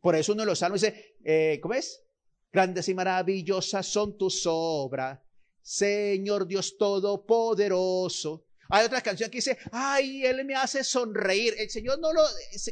[0.01, 2.05] Por eso uno de los salmos dice, eh, ¿cómo es?
[2.53, 5.21] Grandes y maravillosas son tus obras.
[5.61, 8.47] Señor Dios Todopoderoso.
[8.71, 11.55] Hay otra canción que dice, ay, Él me hace sonreír.
[11.59, 12.23] El Señor no lo,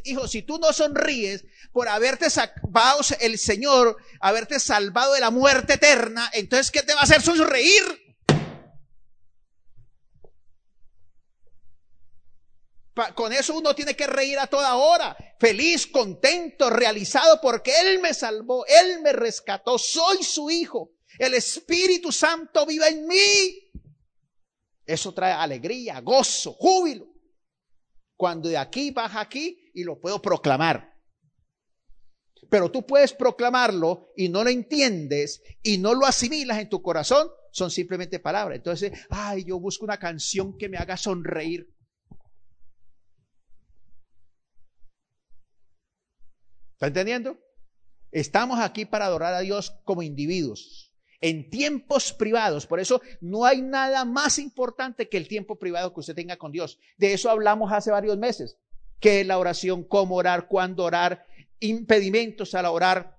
[0.04, 5.74] hijo, si tú no sonríes por haberte salvado el Señor, haberte salvado de la muerte
[5.74, 8.02] eterna, entonces, ¿qué te va a hacer sonreír?
[13.14, 18.12] con eso uno tiene que reír a toda hora, feliz, contento, realizado, porque Él me
[18.12, 23.61] salvó, Él me rescató, soy su hijo, el Espíritu Santo vive en mí.
[24.92, 27.06] Eso trae alegría, gozo, júbilo.
[28.14, 30.92] Cuando de aquí baja aquí y lo puedo proclamar.
[32.50, 37.30] Pero tú puedes proclamarlo y no lo entiendes y no lo asimilas en tu corazón,
[37.52, 38.56] son simplemente palabras.
[38.56, 41.74] Entonces, ay, yo busco una canción que me haga sonreír.
[46.74, 47.38] ¿Está entendiendo?
[48.10, 50.91] Estamos aquí para adorar a Dios como individuos,
[51.22, 52.66] en tiempos privados.
[52.66, 56.52] Por eso no hay nada más importante que el tiempo privado que usted tenga con
[56.52, 56.78] Dios.
[56.98, 58.58] De eso hablamos hace varios meses.
[59.00, 59.84] ¿Qué es la oración?
[59.84, 60.46] ¿Cómo orar?
[60.46, 61.26] ¿Cuándo orar?
[61.60, 63.18] Impedimentos a la orar.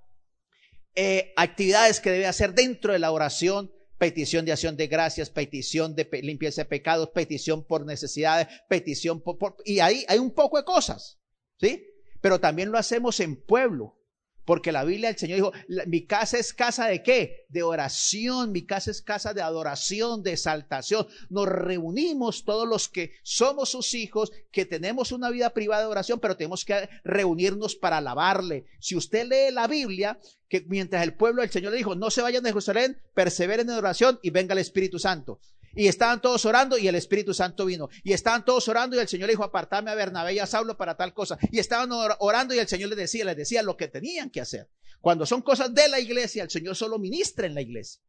[0.93, 3.71] Eh, actividades que debe hacer dentro de la oración.
[3.97, 9.37] Petición de acción de gracias, petición de limpieza de pecados, petición por necesidades, petición por,
[9.37, 9.55] por...
[9.63, 11.19] Y ahí hay un poco de cosas.
[11.57, 11.87] ¿Sí?
[12.23, 13.97] pero también lo hacemos en pueblo.
[14.45, 15.51] Porque la Biblia del Señor dijo,
[15.87, 17.45] mi casa es casa de qué?
[17.49, 21.07] De oración, mi casa es casa de adoración, de exaltación.
[21.29, 26.19] Nos reunimos todos los que somos sus hijos, que tenemos una vida privada de oración,
[26.19, 28.65] pero tenemos que reunirnos para alabarle.
[28.79, 30.19] Si usted lee la Biblia,
[30.49, 33.75] que mientras el pueblo del Señor le dijo, no se vayan de Jerusalén, perseveren en
[33.75, 35.39] oración y venga el Espíritu Santo.
[35.75, 37.89] Y estaban todos orando y el Espíritu Santo vino.
[38.03, 40.77] Y estaban todos orando y el Señor le dijo, apartame a Bernabé y a Saulo
[40.77, 41.37] para tal cosa.
[41.51, 44.69] Y estaban orando y el Señor les decía, les decía lo que tenían que hacer.
[45.01, 48.01] Cuando son cosas de la iglesia, el Señor solo ministra en la iglesia.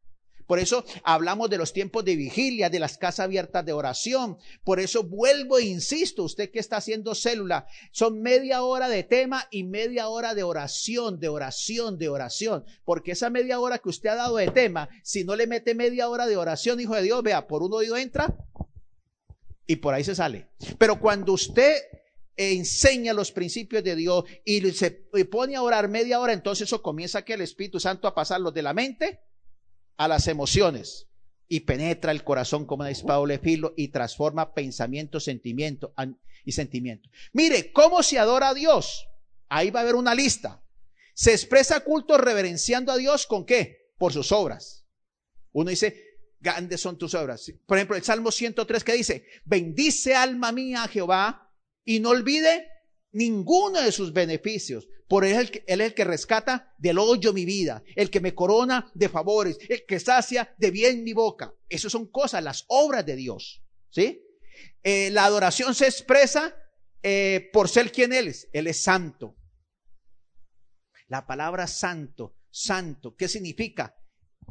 [0.47, 4.37] Por eso hablamos de los tiempos de vigilia, de las casas abiertas de oración.
[4.63, 9.47] Por eso vuelvo e insisto, usted que está haciendo célula, son media hora de tema
[9.51, 12.65] y media hora de oración, de oración, de oración.
[12.85, 16.09] Porque esa media hora que usted ha dado de tema, si no le mete media
[16.09, 18.35] hora de oración, hijo de Dios, vea, por un oído entra
[19.67, 20.49] y por ahí se sale.
[20.79, 21.75] Pero cuando usted
[22.37, 24.91] enseña los principios de Dios y se
[25.31, 28.63] pone a orar media hora, entonces eso comienza que el Espíritu Santo a pasarlo de
[28.63, 29.21] la mente
[29.97, 31.09] a las emociones
[31.49, 35.95] y penetra el corazón como una espada de filo y transforma pensamiento, sentimiento
[36.45, 37.09] y sentimiento.
[37.33, 39.07] Mire, ¿cómo se adora a Dios?
[39.49, 40.63] Ahí va a haber una lista.
[41.15, 43.93] Se expresa culto reverenciando a Dios con qué?
[43.99, 44.85] Por sus obras.
[45.53, 47.53] Uno dice, grandes son tus obras.
[47.67, 51.53] Por ejemplo, el Salmo 103 que dice, bendice alma mía a Jehová
[51.85, 52.69] y no olvide
[53.15, 54.89] ninguno de sus beneficios.
[55.09, 58.91] Por él, él es el que rescata del hoyo mi vida, el que me corona
[58.95, 61.55] de favores, el que sacia de bien mi boca.
[61.69, 63.63] Esas son cosas, las obras de Dios.
[63.91, 64.23] ¿Sí?
[64.83, 66.55] Eh, la adoración se expresa
[67.03, 68.49] eh, por ser quien Él es.
[68.53, 69.37] Él es santo.
[71.09, 73.97] La palabra santo, santo, ¿qué significa?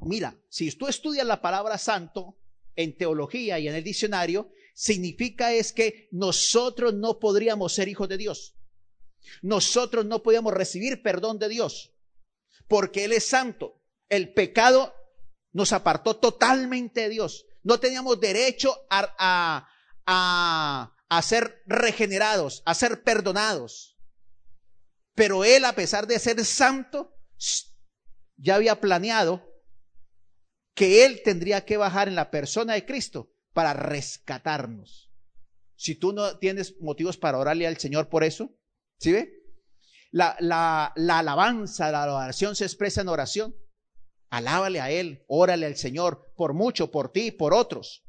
[0.01, 2.38] Mira, si tú estudias la palabra santo
[2.76, 8.17] en teología y en el diccionario, significa es que nosotros no podríamos ser hijos de
[8.17, 8.55] Dios.
[9.41, 11.93] Nosotros no podíamos recibir perdón de Dios
[12.67, 13.82] porque Él es santo.
[14.09, 14.93] El pecado
[15.51, 17.45] nos apartó totalmente de Dios.
[17.63, 19.67] No teníamos derecho a,
[20.05, 23.97] a, a, ser regenerados, a ser perdonados.
[25.16, 27.16] Pero Él, a pesar de ser santo,
[28.37, 29.47] ya había planeado
[30.74, 35.12] que Él tendría que bajar en la persona de Cristo para rescatarnos.
[35.75, 38.58] Si tú no tienes motivos para orarle al Señor por eso,
[39.04, 39.43] ¿Sí ve?
[40.12, 43.54] La, la, la alabanza, la adoración se expresa en oración.
[44.30, 48.05] Alábale a Él, órale al Señor por mucho, por ti, por otros.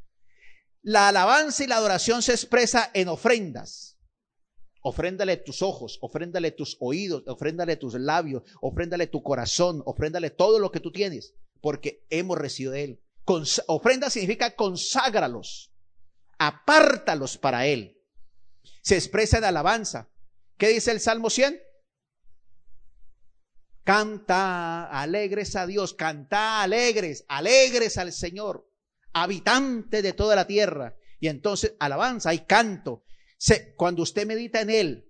[0.82, 3.98] La alabanza y la adoración se expresa en ofrendas.
[4.82, 10.70] Ofréndale tus ojos, ofréndale tus oídos, ofréndale tus labios, ofréndale tu corazón, ofréndale todo lo
[10.70, 13.02] que tú tienes, porque hemos recibido de Él.
[13.66, 15.72] ofrenda significa conságralos,
[16.38, 17.98] apártalos para Él.
[18.80, 20.13] Se expresa en alabanza.
[20.56, 21.60] ¿Qué dice el Salmo 100?
[23.82, 28.70] Canta alegres a Dios, canta alegres, alegres al Señor,
[29.12, 30.96] habitante de toda la tierra.
[31.20, 33.04] Y entonces alabanza y canto.
[33.76, 35.08] cuando usted medita en Él,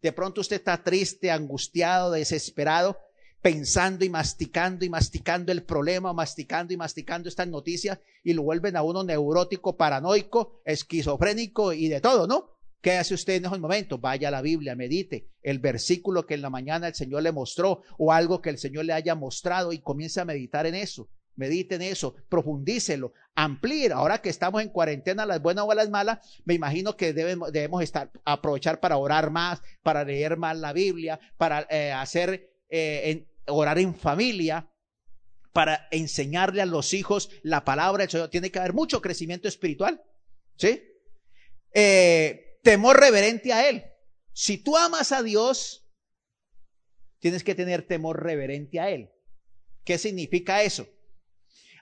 [0.00, 2.98] de pronto usted está triste, angustiado, desesperado,
[3.40, 8.76] pensando y masticando y masticando el problema, masticando y masticando estas noticias y lo vuelven
[8.76, 12.53] a uno neurótico, paranoico, esquizofrénico y de todo, ¿no?
[12.84, 13.98] ¿Qué hace usted en esos momentos?
[13.98, 17.80] Vaya a la Biblia, medite el versículo que en la mañana el Señor le mostró
[17.96, 21.08] o algo que el Señor le haya mostrado y comience a meditar en eso.
[21.34, 23.90] medite en eso, profundícelo, amplíe.
[23.90, 28.10] Ahora que estamos en cuarentena, las buenas o las malas, me imagino que debemos, estar,
[28.22, 33.94] aprovechar para orar más, para leer más la Biblia, para eh, hacer, eh, orar en
[33.94, 34.68] familia,
[35.54, 38.28] para enseñarle a los hijos la palabra del Señor.
[38.28, 40.02] Tiene que haber mucho crecimiento espiritual.
[40.56, 40.82] ¿Sí?
[41.72, 43.84] Eh, temor reverente a Él.
[44.32, 45.86] Si tú amas a Dios,
[47.20, 49.12] tienes que tener temor reverente a Él.
[49.84, 50.88] ¿Qué significa eso?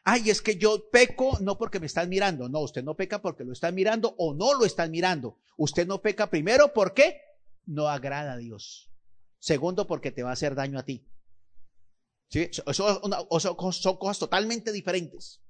[0.04, 2.48] Ay, es que yo peco no porque me están mirando.
[2.48, 5.38] No, usted no peca porque lo están mirando o no lo están mirando.
[5.56, 7.20] Usted no peca primero porque
[7.64, 8.90] no agrada a Dios.
[9.38, 11.06] Segundo, porque te va a hacer daño a ti.
[12.28, 12.50] ¿Sí?
[12.66, 12.82] Eso,
[13.40, 13.56] son
[13.96, 15.40] cosas totalmente diferentes.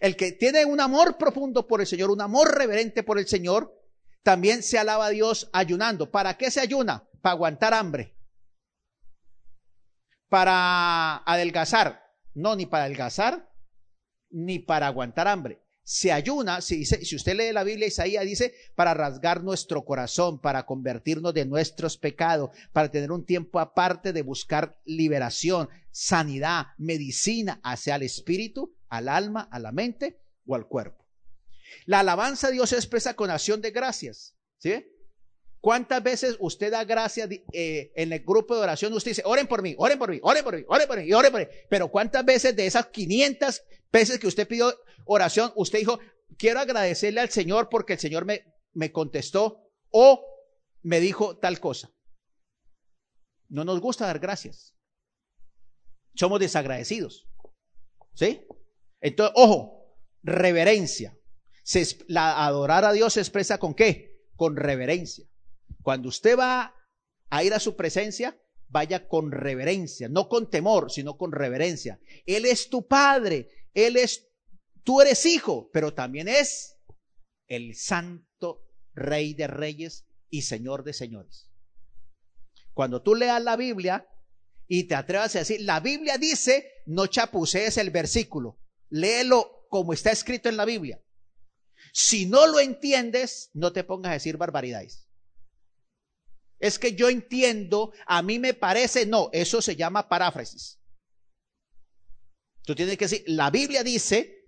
[0.00, 3.76] El que tiene un amor profundo por el Señor, un amor reverente por el Señor,
[4.22, 6.10] también se alaba a Dios ayunando.
[6.10, 7.08] ¿Para qué se ayuna?
[7.22, 8.14] Para aguantar hambre.
[10.28, 12.02] Para adelgazar.
[12.34, 13.50] No, ni para adelgazar,
[14.30, 15.60] ni para aguantar hambre.
[15.82, 20.64] Se ayuna, si, si usted lee la Biblia, Isaías dice, para rasgar nuestro corazón, para
[20.64, 27.96] convertirnos de nuestros pecados, para tener un tiempo aparte de buscar liberación, sanidad, medicina hacia
[27.96, 31.06] el espíritu, al alma, a la mente o al cuerpo.
[31.86, 34.36] La alabanza a Dios se expresa con acción de gracias.
[34.58, 34.84] ¿Sí?
[35.60, 38.92] ¿Cuántas veces usted da gracias eh, en el grupo de oración?
[38.92, 41.32] Usted dice, oren por mí, oren por mí, oren por mí, oren por mí, oren
[41.32, 41.46] por mí.
[41.68, 43.62] Pero ¿cuántas veces de esas 500
[43.92, 45.98] veces que usted pidió oración, usted dijo,
[46.38, 50.24] quiero agradecerle al Señor porque el Señor me, me contestó o
[50.82, 51.92] me dijo tal cosa?
[53.48, 54.74] No nos gusta dar gracias.
[56.14, 57.28] Somos desagradecidos.
[58.14, 58.46] ¿Sí?
[59.00, 61.16] Entonces, ojo, reverencia.
[62.08, 64.26] la adorar a Dios se expresa con qué?
[64.36, 65.26] Con reverencia.
[65.82, 66.74] Cuando usted va
[67.30, 72.00] a ir a su presencia, vaya con reverencia, no con temor, sino con reverencia.
[72.26, 74.28] Él es tu padre, Él es,
[74.84, 76.76] tú eres hijo, pero también es
[77.48, 78.64] el santo
[78.94, 81.50] rey de reyes y señor de señores.
[82.74, 84.06] Cuando tú leas la Biblia
[84.68, 88.60] y te atrevas a decir, la Biblia dice, no chapucees el versículo,
[88.90, 91.02] léelo como está escrito en la Biblia.
[91.92, 95.08] Si no lo entiendes, no te pongas a decir barbaridades.
[96.58, 100.78] Es que yo entiendo, a mí me parece, no, eso se llama paráfrasis.
[102.64, 104.44] Tú tienes que decir, la Biblia dice,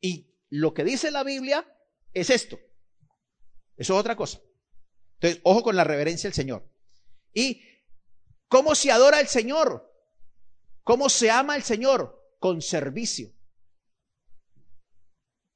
[0.00, 1.66] y lo que dice la Biblia
[2.12, 2.58] es esto.
[3.76, 4.40] Eso es otra cosa.
[5.14, 6.70] Entonces, ojo con la reverencia al Señor.
[7.34, 7.62] ¿Y
[8.48, 9.90] cómo se adora al Señor?
[10.84, 12.20] ¿Cómo se ama al Señor?
[12.38, 13.32] Con servicio.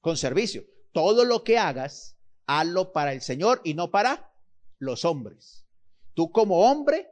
[0.07, 0.65] Con servicio.
[0.93, 2.17] Todo lo que hagas,
[2.47, 4.33] hazlo para el Señor y no para
[4.79, 5.67] los hombres.
[6.15, 7.09] Tú como hombre,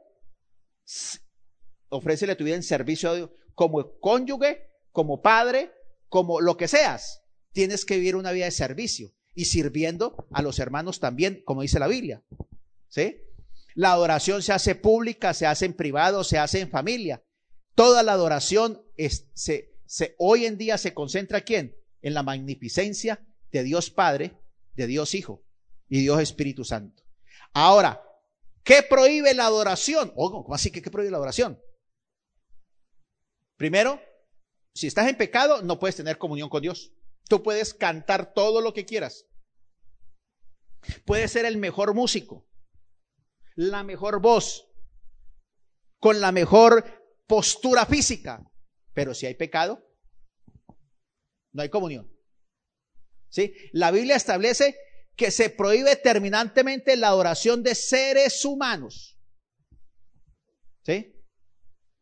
[1.89, 3.31] ofrécele tu vida en servicio a Dios.
[3.53, 5.73] Como cónyuge, como padre,
[6.07, 10.59] como lo que seas, tienes que vivir una vida de servicio y sirviendo a los
[10.59, 12.23] hermanos también, como dice la Biblia.
[12.87, 13.23] ¿Sí?
[13.73, 17.21] La adoración se hace pública, se hace en privado, se hace en familia.
[17.73, 18.81] Toda la adoración
[19.33, 21.75] se, se, hoy en día se concentra quién?
[22.05, 24.37] En la magnificencia de Dios Padre,
[24.75, 25.43] de Dios Hijo
[25.89, 27.03] y Dios Espíritu Santo.
[27.51, 28.01] Ahora,
[28.65, 30.09] ¿Qué prohíbe la adoración?
[30.09, 31.61] ¿cómo así que qué prohíbe la adoración?
[33.57, 34.01] Primero,
[34.73, 36.91] si estás en pecado, no puedes tener comunión con Dios.
[37.29, 39.27] Tú puedes cantar todo lo que quieras.
[41.05, 42.47] Puedes ser el mejor músico,
[43.53, 44.67] la mejor voz,
[45.99, 46.85] con la mejor
[47.27, 48.51] postura física.
[48.93, 49.84] Pero si hay pecado,
[51.55, 52.11] no hay comunión.
[53.29, 53.53] ¿Sí?
[53.71, 54.75] La Biblia establece
[55.15, 59.17] que se prohíbe terminantemente la adoración de seres humanos.
[60.83, 61.13] ¿Sí?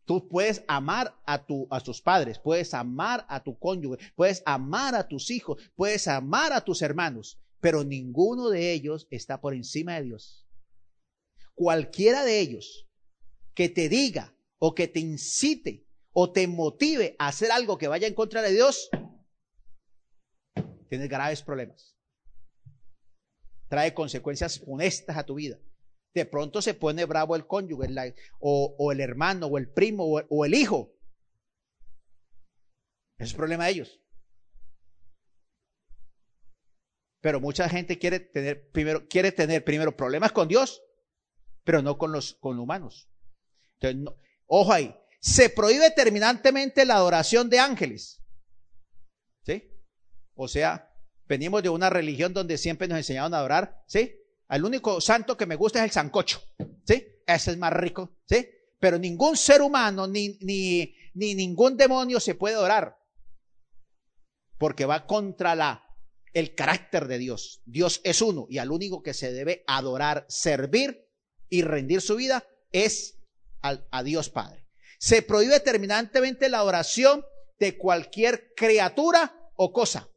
[0.06, 4.96] Tú puedes amar a, tu, a tus padres, puedes amar a tu cónyuge, puedes amar
[4.96, 9.96] a tus hijos, puedes amar a tus hermanos, pero ninguno de ellos está por encima
[9.96, 10.48] de Dios.
[11.54, 12.90] Cualquiera de ellos
[13.54, 18.08] que te diga o que te incite o te motive a hacer algo que vaya
[18.08, 18.90] en contra de Dios,
[20.94, 21.94] tienes graves problemas
[23.74, 25.57] trae consecuencias funestas a tu vida.
[26.14, 30.53] De pronto se pone bravo el cónyuge o, el hermano o el primo o, el
[30.53, 30.94] hijo.
[33.18, 33.99] Es problema de ellos.
[37.20, 40.84] Pero mucha gente quiere tener primero, quiere tener primero problemas con Dios,
[41.64, 43.10] pero no con los con humanos.
[43.80, 44.14] Entonces,
[44.45, 48.22] ojo ahí, se prohíbe terminantemente la adoración de ángeles.
[49.48, 49.73] ¿Sí?
[50.36, 50.94] O sea,
[51.26, 54.14] Venimos de una religión donde siempre nos enseñaron a adorar, ¿sí?
[54.48, 56.42] Al único santo que me gusta es el sancocho,
[56.86, 57.08] ¿sí?
[57.26, 58.48] Ese es más rico, ¿sí?
[58.80, 62.98] Pero ningún ser humano, ni, ni, ni ningún demonio se puede orar.
[64.58, 65.82] Porque va contra la
[66.34, 67.62] el carácter de Dios.
[67.66, 71.08] Dios es uno y al único que se debe adorar, servir
[71.50, 73.20] y rendir su vida es
[73.62, 74.68] a Dios Padre.
[75.00, 77.24] Se prohíbe terminantemente la oración
[77.60, 80.10] de cualquier criatura o cosa.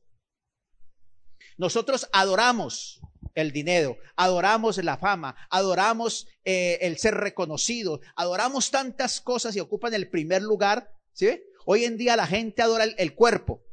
[1.59, 3.01] Nosotros adoramos
[3.35, 9.95] el dinero, adoramos la fama, adoramos eh, el ser reconocido, adoramos tantas cosas y ocupan
[9.95, 10.93] el primer lugar.
[11.13, 11.43] ¿sí?
[11.65, 13.67] Hoy en día la gente adora el cuerpo,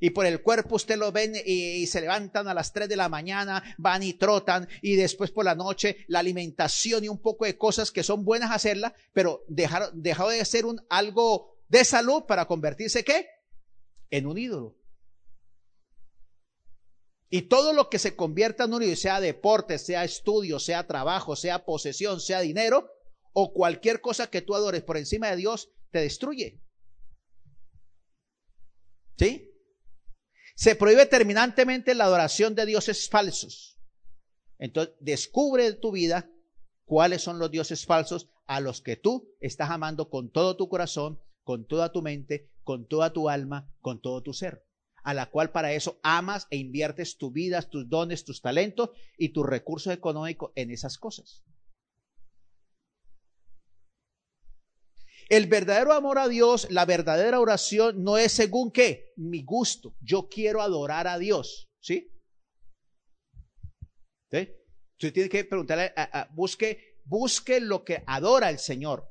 [0.00, 3.08] y por el cuerpo usted lo ven y, se levantan a las 3 de la
[3.08, 7.56] mañana, van y trotan y después por la noche la alimentación y un poco de
[7.56, 12.46] cosas que son buenas hacerla, pero dejaron, dejado de ser un algo de salud para
[12.46, 13.26] convertirse ¿qué?
[14.10, 14.75] En un ídolo.
[17.28, 21.64] Y todo lo que se convierta en un sea deporte, sea estudio, sea trabajo, sea
[21.64, 22.90] posesión, sea dinero,
[23.32, 26.62] o cualquier cosa que tú adores por encima de Dios, te destruye.
[29.18, 29.50] ¿Sí?
[30.54, 33.78] Se prohíbe terminantemente la adoración de dioses falsos.
[34.58, 36.30] Entonces, descubre en tu vida
[36.84, 41.20] cuáles son los dioses falsos a los que tú estás amando con todo tu corazón,
[41.42, 44.65] con toda tu mente, con toda tu alma, con todo tu ser.
[45.06, 49.28] A la cual para eso amas e inviertes tu vida, tus dones, tus talentos y
[49.28, 51.44] tus recursos económicos en esas cosas.
[55.28, 59.94] El verdadero amor a Dios, la verdadera oración no es según qué, mi gusto.
[60.00, 62.12] Yo quiero adorar a Dios, ¿sí?
[64.32, 64.50] ¿Sí?
[64.94, 65.94] Usted tiene que preguntarle,
[66.32, 69.08] busque, busque lo que adora el Señor.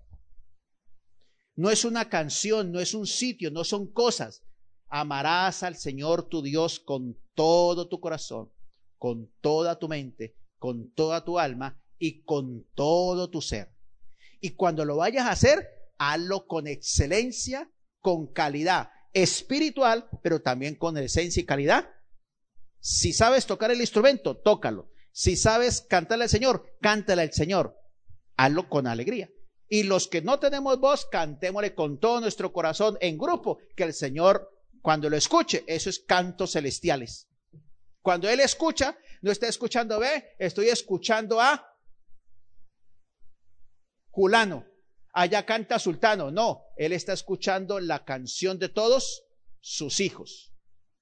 [1.55, 4.44] No es una canción, no es un sitio, no son cosas.
[4.87, 8.51] Amarás al Señor tu Dios con todo tu corazón,
[8.97, 13.75] con toda tu mente, con toda tu alma y con todo tu ser.
[14.39, 15.67] Y cuando lo vayas a hacer,
[15.97, 17.71] hazlo con excelencia,
[18.01, 21.89] con calidad espiritual, pero también con esencia y calidad.
[22.79, 24.91] Si sabes tocar el instrumento, tócalo.
[25.11, 27.79] Si sabes cantarle al Señor, cántale al Señor.
[28.35, 29.29] Hazlo con alegría.
[29.67, 33.93] Y los que no tenemos voz, cantémosle con todo nuestro corazón en grupo, que el
[33.93, 34.51] Señor,
[34.85, 37.27] cuando lo escuche, eso es cantos celestiales.
[38.03, 41.75] Cuando Él escucha, no está escuchando, ve, estoy escuchando a
[44.11, 44.63] Julano
[45.11, 46.29] allá canta Sultano.
[46.29, 49.23] No, él está escuchando la canción de todos
[49.59, 50.53] sus hijos.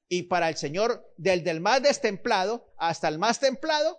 [0.07, 3.97] Y para el Señor, del del más destemplado hasta el más templado,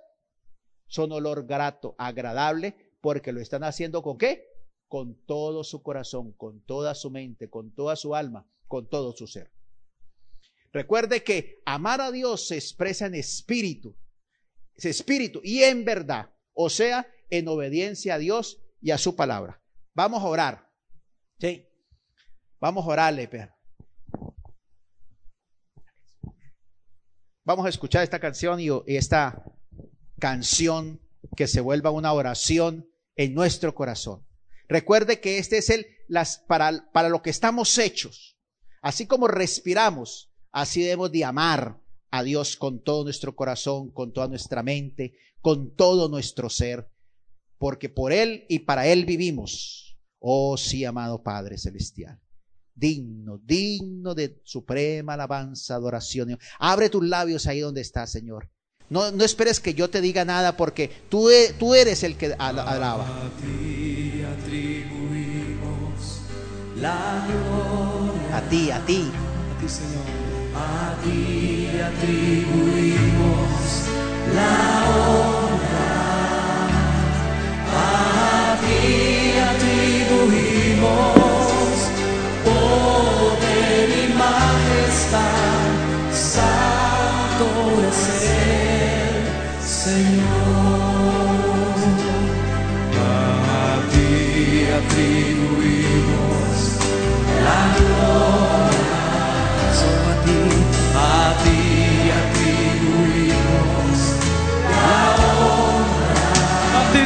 [0.86, 4.47] son olor grato, agradable, porque lo están haciendo con qué?
[4.89, 9.27] Con todo su corazón, con toda su mente, con toda su alma, con todo su
[9.27, 9.52] ser.
[10.75, 13.97] Recuerde que amar a Dios se expresa en espíritu,
[14.75, 19.63] es espíritu y en verdad, o sea, en obediencia a Dios y a su palabra.
[19.95, 20.69] Vamos a orar.
[21.39, 21.69] ¿Sí?
[22.59, 23.55] Vamos a orarle, Pedro.
[27.45, 29.45] Vamos a escuchar esta canción y, esta
[30.19, 31.01] canción
[31.37, 34.27] que se vuelva una oración en nuestro corazón.
[34.69, 38.37] Recuerde que este es el las para, para lo que estamos hechos.
[38.83, 44.29] Así como respiramos, así debemos de amar a Dios con todo nuestro corazón, con toda
[44.29, 46.89] nuestra mente, con todo nuestro ser,
[47.59, 49.99] porque por Él y para Él vivimos.
[50.21, 52.21] Oh sí, amado Padre Celestial.
[52.73, 56.39] Digno, digno de suprema alabanza, adoración.
[56.59, 58.49] Abre tus labios ahí donde estás, Señor.
[58.89, 63.05] No, no esperes que yo te diga nada porque tú, tú eres el que alaba.
[63.05, 66.21] A ti atribuimos
[66.81, 68.37] la gloria.
[68.37, 69.11] A ti, a ti.
[69.57, 70.14] A ti, Señor.
[70.57, 73.51] A ti atribuimos
[74.37, 74.55] la
[74.95, 75.99] honra.
[77.73, 78.87] A ti
[82.45, 85.54] poder y majestad,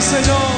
[0.09, 0.58] Señor.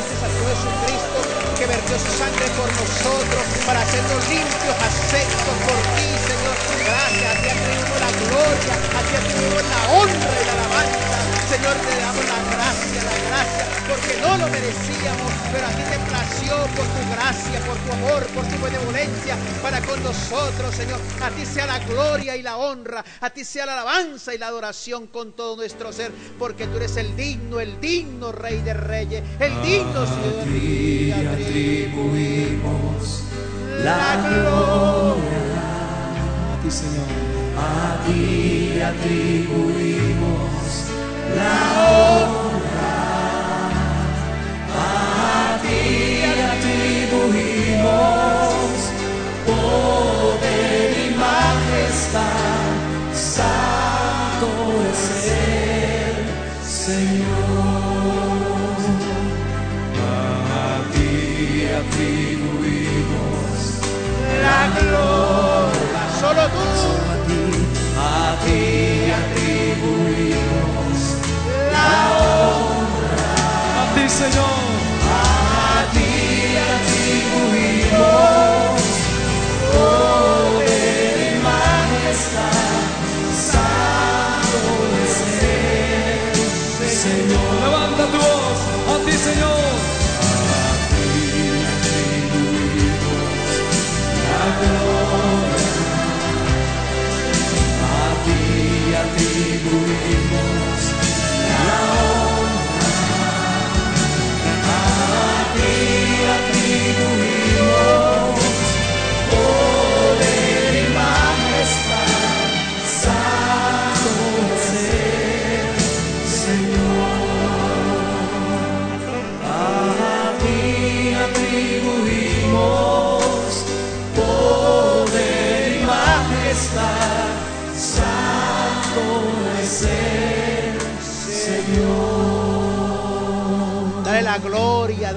[0.00, 1.18] Entregaste a tu Jesucristo,
[1.58, 6.56] que vertió su sangre por nosotros para hacernos limpios, aceptos por ti, Señor.
[6.84, 11.19] Gracias, a ti atribuimos la gloria, a ti atribuimos la honra y la alabanza.
[11.50, 15.98] Señor, te damos la gracia, la gracia, porque no lo merecíamos, pero a ti te
[16.08, 21.00] plació por tu gracia, por tu amor, por tu benevolencia para con nosotros, Señor.
[21.20, 24.46] A ti sea la gloria y la honra, a ti sea la alabanza y la
[24.46, 29.24] adoración con todo nuestro ser, porque tú eres el digno, el digno Rey de Reyes,
[29.40, 30.40] el digno Señor.
[30.40, 33.24] A ti atribuimos
[33.82, 35.40] la gloria.
[36.54, 37.08] A ti, Señor.
[37.58, 40.29] A ti atribuimos
[41.36, 42.49] la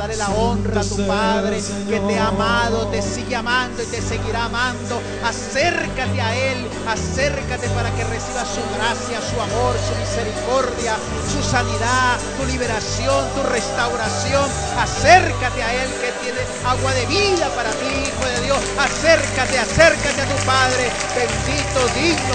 [0.04, 4.46] dale la honra a tu Padre que te ha amado, te sigue y te seguirá
[4.46, 5.02] amando.
[5.26, 10.96] Acércate a Él, acércate para que recibas su gracia, su amor, su misericordia,
[11.28, 14.50] su sanidad, tu liberación, tu restauración.
[14.80, 18.60] Acércate a Él que tiene agua de vida para ti, Hijo de Dios.
[18.80, 20.90] Acércate, acércate a tu Padre.
[21.14, 22.34] Bendito, digno.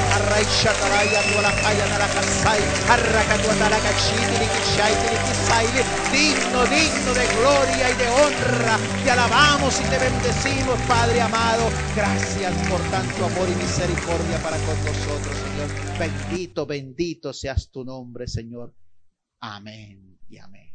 [6.13, 8.79] Digno, digno de gloria y de honra.
[9.05, 11.71] Te alabamos y te bendecimos, Padre amado.
[11.95, 15.69] Gracias por tanto amor y misericordia para con nosotros, Señor.
[15.97, 18.75] Bendito, bendito seas tu nombre, Señor.
[19.39, 20.68] Amén y amén.